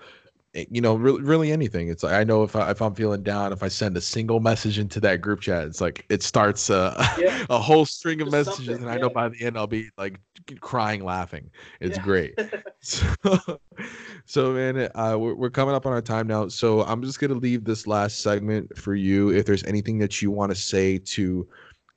[0.70, 1.90] you know, really, really anything.
[1.90, 4.40] It's like I know if I, if I'm feeling down, if I send a single
[4.40, 7.46] message into that group chat, it's like it starts a yeah.
[7.50, 10.20] a whole string of Just messages, and I know by the end I'll be like
[10.60, 11.50] crying, laughing.
[11.80, 12.04] It's yeah.
[12.04, 12.40] great.
[12.82, 13.08] so,
[14.26, 17.34] so, man, uh, we're, we're coming up on our time now, so I'm just gonna
[17.36, 19.30] leave this last segment for you.
[19.30, 21.48] If there's anything that you want to say to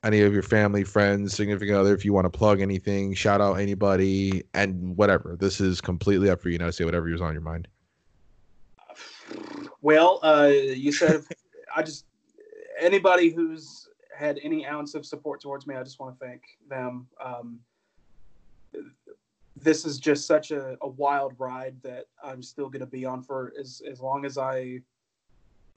[0.03, 3.53] any of your family, friends, significant other, if you want to plug anything, shout out
[3.53, 5.37] anybody, and whatever.
[5.39, 7.67] This is completely up for you now to say whatever is on your mind.
[9.81, 11.23] Well, uh, you said
[11.75, 12.05] I just
[12.79, 17.07] anybody who's had any ounce of support towards me, I just want to thank them.
[17.23, 17.59] Um,
[19.55, 23.21] this is just such a, a, wild ride that I'm still going to be on
[23.21, 24.81] for as as long as I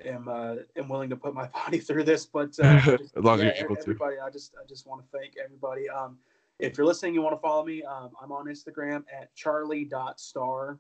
[0.05, 2.27] am uh, am willing to put my body through this.
[2.27, 2.65] But uh,
[2.99, 4.23] as long yeah, as you're able everybody, to.
[4.23, 5.89] I just I just want to thank everybody.
[5.89, 6.19] Um,
[6.59, 7.83] if you're listening, you want to follow me.
[7.83, 10.75] Um, I'm on Instagram at charlie.starr uh,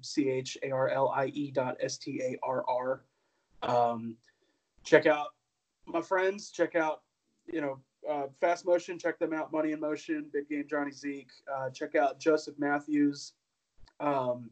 [0.00, 3.04] C H A R L I E dot S T A R R.
[3.62, 4.16] Um,
[4.84, 5.28] check out
[5.86, 6.50] my friends.
[6.50, 7.02] Check out,
[7.46, 8.98] you know, uh, Fast Motion.
[8.98, 9.52] Check them out.
[9.52, 10.26] Money in Motion.
[10.32, 11.30] Big Game Johnny Zeke.
[11.52, 13.32] Uh, check out Joseph Matthews.
[14.00, 14.50] Um,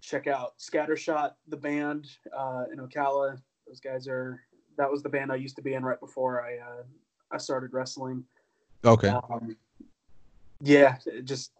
[0.00, 2.06] check out Scattershot, the band
[2.36, 3.40] uh, in Ocala.
[3.66, 4.40] Those guys are.
[4.76, 6.82] That was the band I used to be in right before I uh,
[7.30, 8.24] I started wrestling.
[8.84, 9.08] Okay.
[9.08, 9.56] Um,
[10.60, 11.52] yeah, just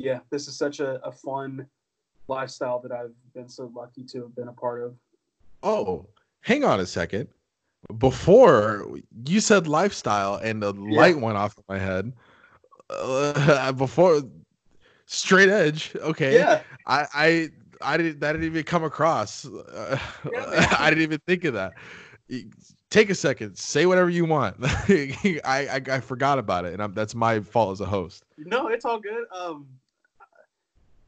[0.00, 1.66] yeah, this is such a, a fun
[2.26, 4.94] lifestyle that I've been so lucky to have been a part of.
[5.62, 6.06] Oh,
[6.40, 7.28] hang on a second.
[7.98, 8.86] Before
[9.26, 10.98] you said lifestyle and the yeah.
[10.98, 12.12] light went off my head.
[12.88, 14.22] Uh, before
[15.06, 16.34] straight edge, okay.
[16.34, 16.62] Yeah.
[16.86, 17.50] I I
[17.82, 19.46] I didn't that didn't even come across.
[19.46, 19.98] Uh,
[20.32, 21.72] yeah, I didn't even think of that.
[22.90, 24.56] take a second, say whatever you want.
[24.62, 28.24] I, I, I forgot about it, and I'm, that's my fault as a host.
[28.36, 29.24] No, it's all good.
[29.34, 29.66] Um,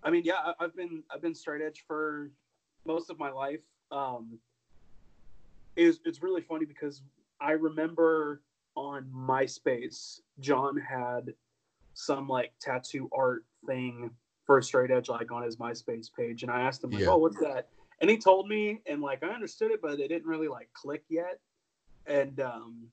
[0.05, 2.31] I mean, yeah, I, have been I've been straight edge for
[2.85, 3.61] most of my life.
[3.91, 4.39] Um,
[5.77, 7.03] it's it's really funny because
[7.41, 8.43] I remember
[8.75, 11.35] on MySpace, John had
[11.95, 14.11] some like tattoo art thing
[14.45, 17.11] for straight edge like on his MySpace page, and I asked him like, yeah.
[17.11, 17.69] "Oh, what's that?"
[18.01, 21.05] And he told me, and like I understood it, but it didn't really like click
[21.09, 21.39] yet.
[22.07, 22.89] And um,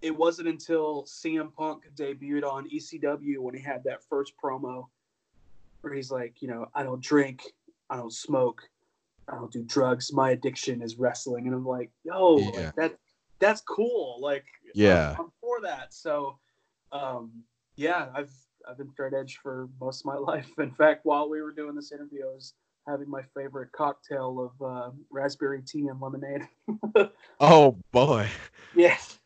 [0.00, 4.86] it wasn't until CM Punk debuted on ECW when he had that first promo
[5.82, 7.42] where he's like, you know, I don't drink,
[7.90, 8.62] I don't smoke,
[9.28, 10.12] I don't do drugs.
[10.12, 12.46] My addiction is wrestling, and I'm like, yo, yeah.
[12.46, 12.98] like, that
[13.38, 14.18] that's cool.
[14.20, 15.92] Like, yeah, I'm, I'm for that.
[15.92, 16.38] So,
[16.92, 17.42] um,
[17.76, 18.32] yeah, I've
[18.68, 20.50] I've been straight edge for most of my life.
[20.58, 22.54] In fact, while we were doing this interview, I was
[22.88, 26.42] having my favorite cocktail of uh, raspberry tea and lemonade.
[27.40, 28.28] oh boy!
[28.74, 29.18] Yes,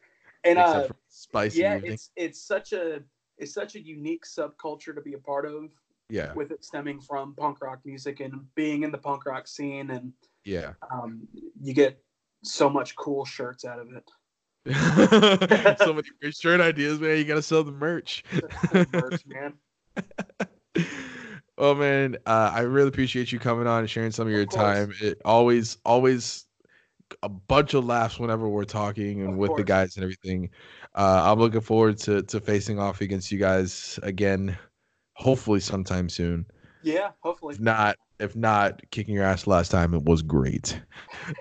[0.45, 1.61] and uh, spicy.
[1.61, 1.93] Yeah, evening.
[1.93, 3.01] it's it's such a
[3.39, 5.71] it's such a unique subculture to be a part of.
[6.09, 9.91] Yeah, with it stemming from punk rock music and being in the punk rock scene,
[9.91, 10.13] and
[10.45, 11.27] yeah, um,
[11.61, 12.01] you get
[12.45, 14.09] so much cool shirts out of it.
[15.79, 17.19] so many great shirt ideas, man.
[17.19, 18.25] You gotta sell the merch.
[18.93, 19.55] merch, man.
[21.59, 24.51] Oh man, uh, I really appreciate you coming on and sharing some of your of
[24.51, 24.93] time.
[25.01, 26.45] It always, always
[27.23, 29.61] a bunch of laughs whenever we're talking and of with course.
[29.61, 30.51] the guys and everything.
[30.95, 34.59] Uh, I'm looking forward to to facing off against you guys again,
[35.17, 36.47] hopefully sometime soon.
[36.83, 37.55] Yeah, hopefully.
[37.55, 40.81] If not, if not, kicking your ass last time it was great.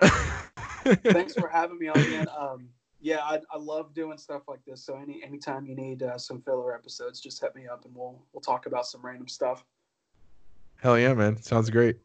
[1.04, 2.26] Thanks for having me on again.
[2.36, 2.68] Um,
[3.00, 4.84] yeah, I, I love doing stuff like this.
[4.84, 8.20] So any anytime you need uh, some filler episodes, just hit me up and we'll
[8.32, 9.64] we'll talk about some random stuff.
[10.80, 11.40] Hell yeah, man.
[11.42, 11.98] Sounds great.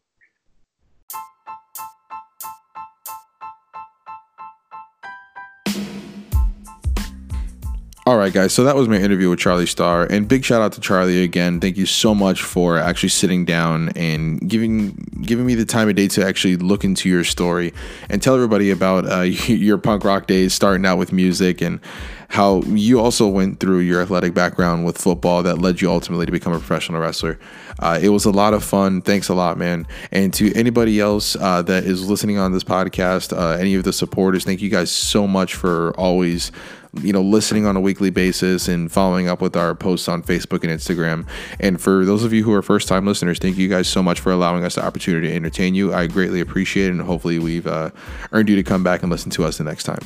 [8.12, 8.52] All right, guys.
[8.52, 11.62] So that was my interview with Charlie Starr, and big shout out to Charlie again.
[11.62, 14.92] Thank you so much for actually sitting down and giving
[15.22, 17.74] giving me the time of day to actually look into your story
[18.10, 21.80] and tell everybody about uh, your punk rock days, starting out with music and
[22.28, 26.32] how you also went through your athletic background with football that led you ultimately to
[26.34, 27.40] become a professional wrestler.
[27.80, 29.02] Uh, it was a lot of fun.
[29.02, 29.88] Thanks a lot, man.
[30.12, 33.92] And to anybody else uh, that is listening on this podcast, uh, any of the
[33.92, 36.52] supporters, thank you guys so much for always
[36.94, 40.64] you know, listening on a weekly basis and following up with our posts on Facebook
[40.64, 41.26] and Instagram.
[41.60, 44.20] And for those of you who are first time listeners, thank you guys so much
[44.20, 45.94] for allowing us the opportunity to entertain you.
[45.94, 46.92] I greatly appreciate it.
[46.92, 47.92] And hopefully, we've uh,
[48.32, 50.02] earned you to come back and listen to us the next time.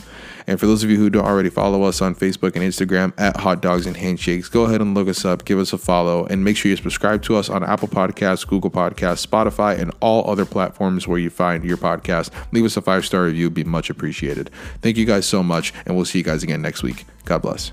[0.48, 3.38] And for those of you who don't already follow us on Facebook and Instagram at
[3.38, 6.44] Hot Dogs and Handshakes, go ahead and look us up, give us a follow, and
[6.44, 10.46] make sure you subscribe to us on Apple Podcasts, Google Podcasts, Spotify, and all other
[10.46, 12.30] platforms where you find your podcast.
[12.52, 14.50] Leave us a five star review, be much appreciated.
[14.82, 17.06] Thank you guys so much, and we'll see you guys again next week.
[17.26, 17.72] God bless.